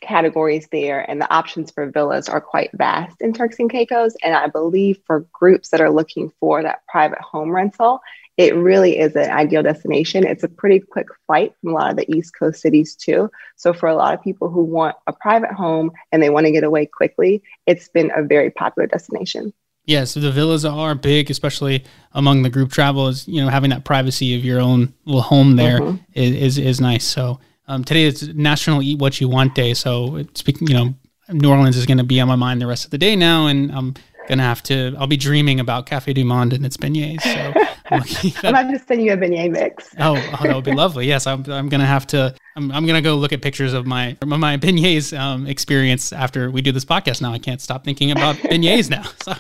categories 0.03 0.69
there 0.71 1.09
and 1.09 1.21
the 1.21 1.33
options 1.33 1.71
for 1.71 1.91
villas 1.91 2.29
are 2.29 2.41
quite 2.41 2.71
vast 2.75 3.17
in 3.21 3.33
Turks 3.33 3.59
and 3.61 3.71
Caicos. 3.71 4.15
And 4.23 4.35
I 4.35 4.49
believe 4.49 4.99
for 5.07 5.27
groups 5.33 5.71
that 5.71 5.81
are 5.81 5.91
looking 5.91 6.33
for 6.41 6.63
that 6.63 6.81
private 6.89 7.21
home 7.21 7.51
rental, 7.51 8.01
it 8.37 8.55
really 8.55 8.99
is 8.99 9.17
an 9.17 9.31
ideal 9.31 9.63
destination. 9.63 10.27
It's 10.27 10.45
a 10.45 10.49
pretty 10.49 10.81
quick 10.81 11.07
flight 11.27 11.55
from 11.61 11.71
a 11.71 11.75
lot 11.75 11.91
of 11.91 11.97
the 11.97 12.11
East 12.15 12.35
Coast 12.39 12.61
cities, 12.61 12.95
too. 12.95 13.31
So, 13.57 13.73
for 13.73 13.89
a 13.89 13.95
lot 13.95 14.15
of 14.15 14.23
people 14.23 14.51
who 14.51 14.63
want 14.65 14.97
a 15.07 15.13
private 15.13 15.53
home 15.53 15.91
and 16.13 16.23
they 16.23 16.31
want 16.31 16.47
to 16.47 16.53
get 16.53 16.65
away 16.65 16.87
quickly, 16.87 17.43
it's 17.67 17.89
been 17.89 18.11
a 18.15 18.23
very 18.23 18.51
popular 18.51 18.87
destination. 18.87 19.53
Yeah, 19.87 20.03
so 20.03 20.19
the 20.19 20.33
villas 20.33 20.65
are 20.65 20.97
big, 20.97 21.31
especially 21.31 21.85
among 22.13 22.43
the 22.43 22.51
group 22.51 22.73
travelers. 22.73 23.27
You 23.29 23.43
know 23.43 23.49
having 23.49 23.71
that 23.71 23.85
privacy 23.85 24.37
of 24.37 24.45
your 24.45 24.61
own 24.61 24.93
little 25.05 25.23
home 25.23 25.57
there 25.57 25.81
mm-hmm. 25.81 25.97
is, 26.13 26.59
is 26.59 26.59
is 26.59 26.81
nice. 26.81 27.05
So 27.05 27.39
um, 27.69 27.85
today 27.85 28.03
is 28.03 28.29
National 28.35 28.83
Eat 28.83 28.99
What 28.99 29.21
You 29.21 29.29
Want 29.29 29.55
Day. 29.55 29.75
So 29.75 30.25
speaking, 30.35 30.67
you 30.67 30.75
know, 30.75 30.95
New 31.31 31.51
Orleans 31.51 31.77
is 31.77 31.87
going 31.87 31.99
to 31.99 32.05
be 32.05 32.21
on 32.21 32.27
my 32.27 32.35
mind 32.35 32.61
the 32.61 32.67
rest 32.67 32.85
of 32.85 32.91
the 32.91 32.99
day 32.99 33.15
now, 33.15 33.47
and 33.47 33.71
I'm 33.71 33.95
gonna 34.29 34.43
have 34.43 34.63
to. 34.65 34.95
I'll 34.99 35.07
be 35.07 35.17
dreaming 35.17 35.61
about 35.61 35.87
Cafe 35.87 36.13
du 36.13 36.25
Monde 36.25 36.53
and 36.53 36.65
its 36.65 36.77
beignets. 36.77 37.23
So 37.23 37.53
I'm, 37.91 38.03
to 38.73 38.79
send 38.79 39.03
you 39.03 39.13
a 39.13 39.17
beignet 39.17 39.51
mix. 39.53 39.95
oh, 39.99 40.17
oh, 40.17 40.43
that 40.43 40.55
would 40.55 40.65
be 40.65 40.73
lovely. 40.73 41.07
Yes, 41.07 41.27
I'm. 41.27 41.45
I'm 41.51 41.69
gonna 41.69 41.87
have 41.87 42.07
to. 42.09 42.35
I'm, 42.57 42.71
I'm 42.73 42.87
gonna 42.87 43.03
go 43.03 43.17
look 43.17 43.33
at 43.33 43.43
pictures 43.43 43.73
of 43.73 43.87
my 43.87 44.17
my 44.25 44.57
beignets 44.57 45.17
um, 45.19 45.47
experience 45.47 46.13
after 46.13 46.51
we 46.51 46.63
do 46.63 46.73
this 46.73 46.85
podcast. 46.85 47.21
Now 47.21 47.33
I 47.33 47.39
can't 47.39 47.61
stop 47.61 47.85
thinking 47.85 48.11
about 48.11 48.37
beignets 48.51 48.91
now. 48.91 49.05
So. 49.23 49.35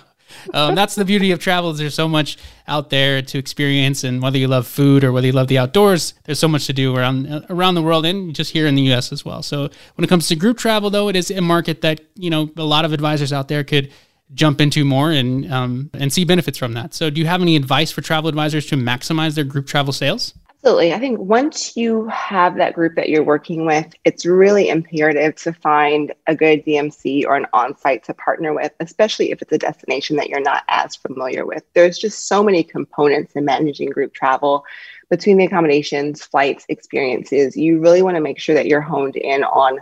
Um, 0.52 0.74
that's 0.74 0.94
the 0.94 1.04
beauty 1.04 1.32
of 1.32 1.38
travel. 1.38 1.70
Is 1.70 1.78
there's 1.78 1.94
so 1.94 2.08
much 2.08 2.36
out 2.68 2.90
there 2.90 3.22
to 3.22 3.38
experience, 3.38 4.04
and 4.04 4.22
whether 4.22 4.38
you 4.38 4.48
love 4.48 4.66
food 4.66 5.04
or 5.04 5.12
whether 5.12 5.26
you 5.26 5.32
love 5.32 5.48
the 5.48 5.58
outdoors, 5.58 6.14
there's 6.24 6.38
so 6.38 6.48
much 6.48 6.66
to 6.66 6.72
do 6.72 6.94
around 6.94 7.46
around 7.50 7.74
the 7.74 7.82
world 7.82 8.06
and 8.06 8.34
just 8.34 8.52
here 8.52 8.66
in 8.66 8.74
the 8.74 8.82
U.S. 8.82 9.12
as 9.12 9.24
well. 9.24 9.42
So 9.42 9.68
when 9.94 10.04
it 10.04 10.08
comes 10.08 10.28
to 10.28 10.36
group 10.36 10.58
travel, 10.58 10.90
though, 10.90 11.08
it 11.08 11.16
is 11.16 11.30
a 11.30 11.40
market 11.40 11.80
that 11.82 12.00
you 12.14 12.30
know 12.30 12.50
a 12.56 12.64
lot 12.64 12.84
of 12.84 12.92
advisors 12.92 13.32
out 13.32 13.48
there 13.48 13.64
could 13.64 13.92
jump 14.34 14.60
into 14.60 14.84
more 14.84 15.10
and 15.10 15.50
um, 15.52 15.90
and 15.94 16.12
see 16.12 16.24
benefits 16.24 16.58
from 16.58 16.74
that. 16.74 16.94
So, 16.94 17.10
do 17.10 17.20
you 17.20 17.26
have 17.26 17.42
any 17.42 17.56
advice 17.56 17.90
for 17.90 18.00
travel 18.00 18.28
advisors 18.28 18.66
to 18.66 18.76
maximize 18.76 19.34
their 19.34 19.44
group 19.44 19.66
travel 19.66 19.92
sales? 19.92 20.34
Absolutely. 20.66 20.94
I 20.94 20.98
think 20.98 21.20
once 21.20 21.76
you 21.76 22.08
have 22.08 22.56
that 22.56 22.74
group 22.74 22.96
that 22.96 23.08
you're 23.08 23.22
working 23.22 23.66
with, 23.66 23.86
it's 24.04 24.26
really 24.26 24.68
imperative 24.68 25.36
to 25.36 25.52
find 25.52 26.12
a 26.26 26.34
good 26.34 26.64
DMC 26.64 27.24
or 27.24 27.36
an 27.36 27.46
on 27.52 27.76
site 27.76 28.02
to 28.04 28.14
partner 28.14 28.52
with, 28.52 28.72
especially 28.80 29.30
if 29.30 29.40
it's 29.40 29.52
a 29.52 29.58
destination 29.58 30.16
that 30.16 30.28
you're 30.28 30.40
not 30.40 30.64
as 30.68 30.96
familiar 30.96 31.46
with. 31.46 31.62
There's 31.74 31.98
just 31.98 32.26
so 32.26 32.42
many 32.42 32.64
components 32.64 33.34
in 33.36 33.44
managing 33.44 33.90
group 33.90 34.12
travel 34.12 34.64
between 35.08 35.36
the 35.36 35.44
accommodations, 35.44 36.24
flights, 36.24 36.66
experiences. 36.68 37.56
You 37.56 37.78
really 37.78 38.02
want 38.02 38.16
to 38.16 38.20
make 38.20 38.40
sure 38.40 38.56
that 38.56 38.66
you're 38.66 38.80
honed 38.80 39.14
in 39.14 39.44
on 39.44 39.78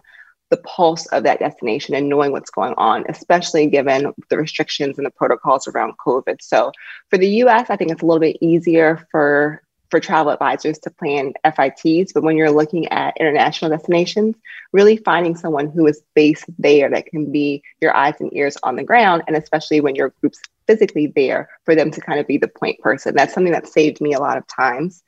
the 0.50 0.56
pulse 0.58 1.06
of 1.06 1.22
that 1.24 1.38
destination 1.38 1.94
and 1.94 2.08
knowing 2.08 2.32
what's 2.32 2.50
going 2.50 2.74
on, 2.76 3.04
especially 3.08 3.66
given 3.66 4.12
the 4.28 4.36
restrictions 4.36 4.98
and 4.98 5.06
the 5.06 5.10
protocols 5.10 5.66
around 5.66 5.94
COVID. 6.04 6.36
So 6.40 6.70
for 7.10 7.18
the 7.18 7.28
US, 7.44 7.70
I 7.70 7.76
think 7.76 7.90
it's 7.90 8.02
a 8.02 8.06
little 8.06 8.20
bit 8.20 8.38
easier 8.40 9.06
for 9.10 9.62
for 9.94 10.00
travel 10.00 10.32
advisors 10.32 10.76
to 10.80 10.90
plan 10.90 11.32
FITs, 11.44 12.12
but 12.12 12.24
when 12.24 12.36
you're 12.36 12.50
looking 12.50 12.88
at 12.88 13.16
international 13.16 13.70
destinations, 13.70 14.34
really 14.72 14.96
finding 14.96 15.36
someone 15.36 15.70
who 15.70 15.86
is 15.86 16.02
based 16.16 16.46
there 16.58 16.90
that 16.90 17.06
can 17.06 17.30
be 17.30 17.62
your 17.80 17.94
eyes 17.94 18.14
and 18.18 18.34
ears 18.34 18.56
on 18.64 18.74
the 18.74 18.82
ground, 18.82 19.22
and 19.28 19.36
especially 19.36 19.80
when 19.80 19.94
your 19.94 20.12
group's 20.20 20.40
physically 20.66 21.12
there, 21.14 21.48
for 21.64 21.76
them 21.76 21.92
to 21.92 22.00
kind 22.00 22.18
of 22.18 22.26
be 22.26 22.38
the 22.38 22.48
point 22.48 22.80
person. 22.80 23.14
That's 23.14 23.32
something 23.32 23.52
that 23.52 23.68
saved 23.68 24.00
me 24.00 24.14
a 24.14 24.18
lot 24.18 24.36
of 24.36 24.44
times. 24.48 25.04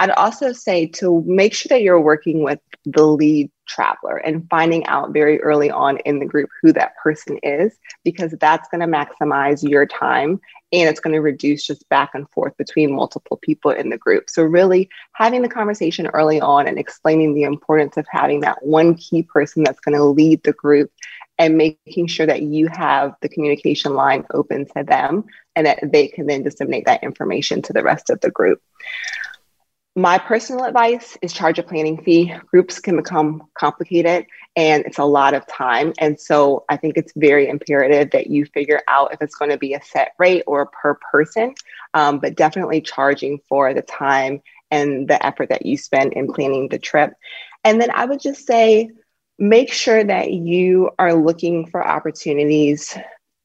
I'd 0.00 0.10
also 0.10 0.52
say 0.52 0.86
to 0.86 1.22
make 1.24 1.54
sure 1.54 1.68
that 1.68 1.82
you're 1.82 2.00
working 2.00 2.42
with 2.42 2.58
the 2.84 3.06
lead 3.06 3.50
traveler 3.66 4.16
and 4.16 4.46
finding 4.48 4.86
out 4.86 5.12
very 5.12 5.40
early 5.42 5.70
on 5.70 5.98
in 5.98 6.18
the 6.18 6.26
group 6.26 6.48
who 6.62 6.72
that 6.72 6.96
person 7.02 7.38
is, 7.42 7.76
because 8.04 8.34
that's 8.40 8.68
going 8.68 8.80
to 8.80 8.86
maximize 8.86 9.68
your 9.68 9.86
time 9.86 10.40
and 10.72 10.88
it's 10.88 11.00
going 11.00 11.14
to 11.14 11.20
reduce 11.20 11.66
just 11.66 11.88
back 11.88 12.10
and 12.14 12.28
forth 12.30 12.56
between 12.56 12.94
multiple 12.94 13.38
people 13.42 13.70
in 13.70 13.88
the 13.88 13.98
group. 13.98 14.28
So, 14.28 14.42
really 14.42 14.88
having 15.12 15.42
the 15.42 15.48
conversation 15.48 16.06
early 16.08 16.40
on 16.40 16.66
and 16.66 16.78
explaining 16.78 17.34
the 17.34 17.44
importance 17.44 17.96
of 17.96 18.06
having 18.10 18.40
that 18.40 18.64
one 18.64 18.94
key 18.94 19.22
person 19.22 19.62
that's 19.62 19.80
going 19.80 19.96
to 19.96 20.04
lead 20.04 20.42
the 20.42 20.52
group 20.52 20.90
and 21.38 21.56
making 21.56 22.06
sure 22.06 22.26
that 22.26 22.42
you 22.42 22.68
have 22.68 23.14
the 23.20 23.28
communication 23.28 23.94
line 23.94 24.24
open 24.32 24.66
to 24.76 24.82
them 24.82 25.24
and 25.54 25.66
that 25.66 25.80
they 25.92 26.08
can 26.08 26.26
then 26.26 26.42
disseminate 26.42 26.86
that 26.86 27.02
information 27.02 27.62
to 27.62 27.72
the 27.72 27.82
rest 27.82 28.10
of 28.10 28.20
the 28.20 28.30
group. 28.30 28.60
My 29.98 30.18
personal 30.18 30.66
advice 30.66 31.16
is 31.22 31.32
charge 31.32 31.58
a 31.58 31.62
planning 31.62 32.02
fee. 32.02 32.30
Groups 32.50 32.80
can 32.80 32.96
become 32.96 33.44
complicated 33.54 34.26
and 34.54 34.84
it's 34.84 34.98
a 34.98 35.04
lot 35.04 35.32
of 35.32 35.46
time. 35.46 35.94
And 35.98 36.20
so 36.20 36.66
I 36.68 36.76
think 36.76 36.98
it's 36.98 37.14
very 37.16 37.48
imperative 37.48 38.10
that 38.10 38.26
you 38.26 38.44
figure 38.44 38.82
out 38.88 39.14
if 39.14 39.22
it's 39.22 39.36
going 39.36 39.52
to 39.52 39.56
be 39.56 39.72
a 39.72 39.82
set 39.82 40.12
rate 40.18 40.42
or 40.46 40.66
per 40.66 40.98
person, 41.10 41.54
um, 41.94 42.18
but 42.18 42.36
definitely 42.36 42.82
charging 42.82 43.40
for 43.48 43.72
the 43.72 43.80
time 43.80 44.42
and 44.70 45.08
the 45.08 45.24
effort 45.24 45.48
that 45.48 45.64
you 45.64 45.78
spend 45.78 46.12
in 46.12 46.30
planning 46.30 46.68
the 46.68 46.78
trip. 46.78 47.14
And 47.64 47.80
then 47.80 47.90
I 47.90 48.04
would 48.04 48.20
just 48.20 48.46
say, 48.46 48.90
make 49.38 49.72
sure 49.72 50.04
that 50.04 50.30
you 50.30 50.90
are 50.98 51.14
looking 51.14 51.70
for 51.70 51.86
opportunities 51.86 52.94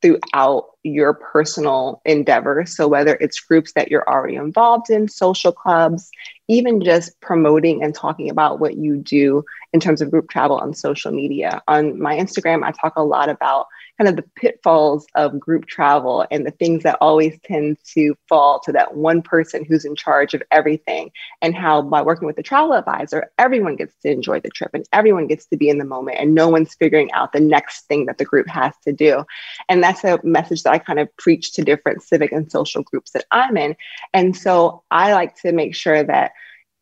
throughout 0.02 0.66
your 0.84 1.14
personal 1.14 2.02
endeavors. 2.06 2.76
So, 2.76 2.88
whether 2.88 3.16
it's 3.16 3.40
groups 3.40 3.74
that 3.74 3.90
you're 3.90 4.08
already 4.10 4.36
involved 4.36 4.90
in, 4.90 5.08
social 5.08 5.52
clubs, 5.52 6.10
even 6.48 6.84
just 6.84 7.20
promoting 7.22 7.84
and 7.84 7.96
talking 7.96 8.30
about 8.30 8.60
what 8.60 8.76
you 8.76 8.98
do 8.98 9.44
in 9.74 9.80
terms 9.80 10.02
of 10.02 10.12
group 10.12 10.30
travel 10.30 10.58
on 10.58 10.74
social 10.74 11.12
media. 11.12 11.62
On 11.68 12.00
my 12.00 12.18
Instagram, 12.18 12.64
I 12.64 12.72
talk 12.72 12.94
a 12.98 13.04
lot 13.04 13.30
about 13.30 13.68
kind 13.98 14.10
of 14.10 14.16
the 14.16 14.30
pitfalls 14.36 15.06
of 15.16 15.40
group 15.40 15.66
travel 15.66 16.26
and 16.32 16.46
the 16.46 16.52
things 16.52 16.84
that 16.84 16.98
always 17.00 17.38
tend 17.44 17.78
to 17.94 18.16
fall 18.28 18.60
to 18.60 18.72
that 18.72 18.96
one 18.96 19.22
person 19.22 19.64
who's 19.64 19.86
in 19.86 19.96
charge 19.96 20.34
of 20.34 20.42
everything, 20.52 21.12
and 21.42 21.56
how 21.56 21.82
by 21.82 22.02
working 22.02 22.26
with 22.26 22.36
the 22.36 22.44
travel 22.44 22.74
advisor, 22.74 23.32
everyone 23.38 23.76
gets 23.76 23.96
to 24.02 24.12
enjoy 24.12 24.40
the 24.40 24.50
trip 24.50 24.72
and 24.74 24.86
everyone 24.92 25.28
gets 25.28 25.46
to 25.46 25.58
be 25.58 25.70
in 25.70 25.78
the 25.78 25.86
moment, 25.86 26.18
and 26.20 26.34
no 26.34 26.50
one's 26.50 26.74
figuring 26.74 27.12
out 27.14 27.32
the 27.32 27.40
next 27.40 27.88
thing 27.88 28.08
that 28.08 28.18
the 28.18 28.26
group 28.26 28.48
has 28.48 28.74
to 28.84 28.92
do. 28.92 29.24
And 29.70 29.84
that's 29.84 30.04
a 30.04 30.20
message 30.24 30.64
that 30.64 30.71
I 30.72 30.80
kind 30.80 31.00
of 31.00 31.16
preach 31.18 31.54
to 31.54 31.64
different 31.64 32.02
civic 32.02 32.32
and 32.32 32.52
social 32.52 32.84
groups 32.84 33.12
that 33.12 33.26
I'm 33.32 33.58
in. 33.58 33.76
And 34.14 34.36
so 34.36 34.84
I 34.90 35.14
like 35.14 35.36
to 35.42 35.52
make 35.52 35.76
sure 35.76 36.04
that 36.04 36.32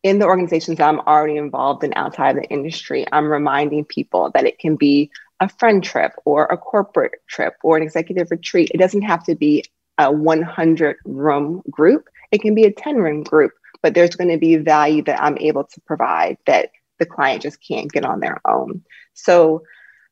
in 0.04 0.19
the 0.19 0.25
organizations 0.25 0.80
I'm 0.80 0.99
already 1.02 1.38
involved 1.38 1.84
in 1.84 1.93
outside 1.95 2.36
of 2.36 2.43
the 2.43 2.49
industry, 2.49 3.06
I'm 3.12 3.28
reminding 3.28 3.86
people 3.86 4.32
that 4.34 4.45
it 4.45 4.60
can 4.60 4.75
be 4.75 5.12
a 5.39 5.49
friend 5.49 5.84
trip 5.84 6.13
or 6.25 6.45
a 6.45 6.58
corporate 6.58 7.15
trip 7.28 7.56
or 7.63 7.78
an 7.78 7.84
executive 7.84 8.32
retreat. 8.32 8.71
It 8.73 8.78
doesn't 8.78 9.02
have 9.02 9.23
to 9.25 9.36
be 9.36 9.65
a 9.97 10.12
100 10.12 10.97
room 11.06 11.62
group, 11.69 12.08
it 12.32 12.41
can 12.41 12.56
be 12.56 12.65
a 12.65 12.71
10 12.71 12.97
room 12.97 13.23
group, 13.23 13.52
but 13.82 13.93
there's 13.93 14.15
going 14.15 14.30
to 14.30 14.38
be 14.38 14.56
value 14.56 15.04
that 15.04 15.21
I'm 15.21 15.38
able 15.39 15.65
to 15.65 15.82
provide 15.82 16.38
that 16.45 16.69
the 16.99 17.06
client 17.06 17.41
just 17.41 17.60
can't 17.65 17.91
get 17.91 18.06
on 18.06 18.19
their 18.19 18.39
own. 18.47 18.84
So, 19.13 19.63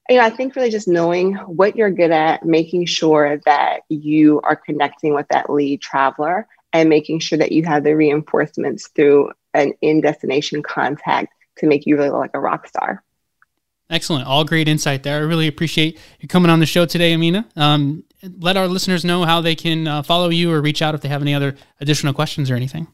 you 0.09 0.17
know, 0.17 0.23
I 0.23 0.29
think 0.29 0.55
really 0.55 0.69
just 0.69 0.87
knowing 0.87 1.35
what 1.35 1.75
you're 1.75 1.91
good 1.91 2.11
at, 2.11 2.45
making 2.45 2.85
sure 2.85 3.39
that 3.45 3.81
you 3.89 4.39
are 4.41 4.55
connecting 4.55 5.13
with 5.13 5.27
that 5.29 5.49
lead 5.49 5.81
traveler 5.81 6.47
and 6.73 6.89
making 6.89 7.19
sure 7.19 7.37
that 7.37 7.51
you 7.51 7.63
have 7.65 7.83
the 7.83 7.95
reinforcements 7.95 8.87
through 8.89 9.31
an 9.53 9.73
in 9.81 10.01
destination 10.01 10.63
contact 10.63 11.33
to 11.57 11.67
make 11.67 11.85
you 11.85 11.97
really 11.97 12.09
look 12.09 12.19
like 12.19 12.31
a 12.33 12.39
rock 12.39 12.67
star. 12.67 13.03
Excellent. 13.89 14.27
All 14.27 14.43
great 14.43 14.67
insight 14.67 15.03
there. 15.03 15.17
I 15.17 15.21
really 15.21 15.47
appreciate 15.47 15.97
you 16.19 16.27
coming 16.27 16.51
on 16.51 16.59
the 16.59 16.65
show 16.65 16.85
today, 16.85 17.13
Amina. 17.13 17.47
Um, 17.55 18.03
let 18.39 18.57
our 18.57 18.67
listeners 18.67 19.05
know 19.05 19.23
how 19.23 19.41
they 19.41 19.55
can 19.55 19.87
uh, 19.87 20.03
follow 20.03 20.29
you 20.29 20.51
or 20.51 20.61
reach 20.61 20.81
out 20.81 20.93
if 20.93 21.01
they 21.01 21.09
have 21.09 21.21
any 21.21 21.33
other 21.33 21.55
additional 21.79 22.13
questions 22.13 22.51
or 22.51 22.55
anything. 22.55 22.87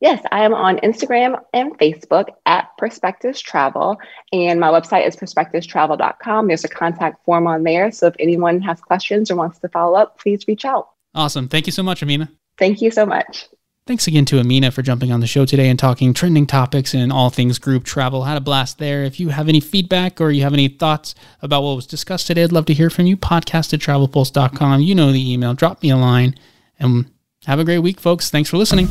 Yes, 0.00 0.22
I 0.30 0.44
am 0.44 0.52
on 0.52 0.76
Instagram 0.78 1.40
and 1.54 1.76
Facebook 1.78 2.26
at 2.44 2.68
Perspectives 2.76 3.40
Travel, 3.40 3.96
and 4.32 4.60
my 4.60 4.68
website 4.68 5.06
is 5.06 5.16
perspectivestravel.com. 5.16 6.48
There's 6.48 6.64
a 6.64 6.68
contact 6.68 7.24
form 7.24 7.46
on 7.46 7.62
there. 7.62 7.90
So 7.90 8.06
if 8.08 8.14
anyone 8.18 8.60
has 8.60 8.80
questions 8.80 9.30
or 9.30 9.36
wants 9.36 9.58
to 9.60 9.68
follow 9.70 9.96
up, 9.96 10.18
please 10.18 10.46
reach 10.46 10.66
out. 10.66 10.90
Awesome. 11.14 11.48
Thank 11.48 11.66
you 11.66 11.72
so 11.72 11.82
much, 11.82 12.02
Amina. 12.02 12.30
Thank 12.58 12.82
you 12.82 12.90
so 12.90 13.06
much. 13.06 13.48
Thanks 13.86 14.08
again 14.08 14.24
to 14.26 14.40
Amina 14.40 14.72
for 14.72 14.82
jumping 14.82 15.12
on 15.12 15.20
the 15.20 15.28
show 15.28 15.46
today 15.46 15.68
and 15.68 15.78
talking 15.78 16.12
trending 16.12 16.46
topics 16.46 16.92
and 16.92 17.12
all 17.12 17.30
things 17.30 17.58
group 17.58 17.84
travel. 17.84 18.24
Had 18.24 18.36
a 18.36 18.40
blast 18.40 18.78
there. 18.78 19.04
If 19.04 19.20
you 19.20 19.28
have 19.28 19.48
any 19.48 19.60
feedback 19.60 20.20
or 20.20 20.32
you 20.32 20.42
have 20.42 20.52
any 20.52 20.66
thoughts 20.66 21.14
about 21.40 21.62
what 21.62 21.76
was 21.76 21.86
discussed 21.86 22.26
today, 22.26 22.42
I'd 22.42 22.52
love 22.52 22.66
to 22.66 22.74
hear 22.74 22.90
from 22.90 23.06
you. 23.06 23.16
Podcast 23.16 23.72
at 23.72 23.80
travelpulse.com. 23.80 24.82
You 24.82 24.94
know 24.94 25.12
the 25.12 25.32
email. 25.32 25.54
Drop 25.54 25.82
me 25.82 25.90
a 25.90 25.96
line 25.96 26.34
and 26.80 27.08
have 27.46 27.60
a 27.60 27.64
great 27.64 27.78
week, 27.78 28.00
folks. 28.00 28.28
Thanks 28.28 28.50
for 28.50 28.56
listening. 28.56 28.88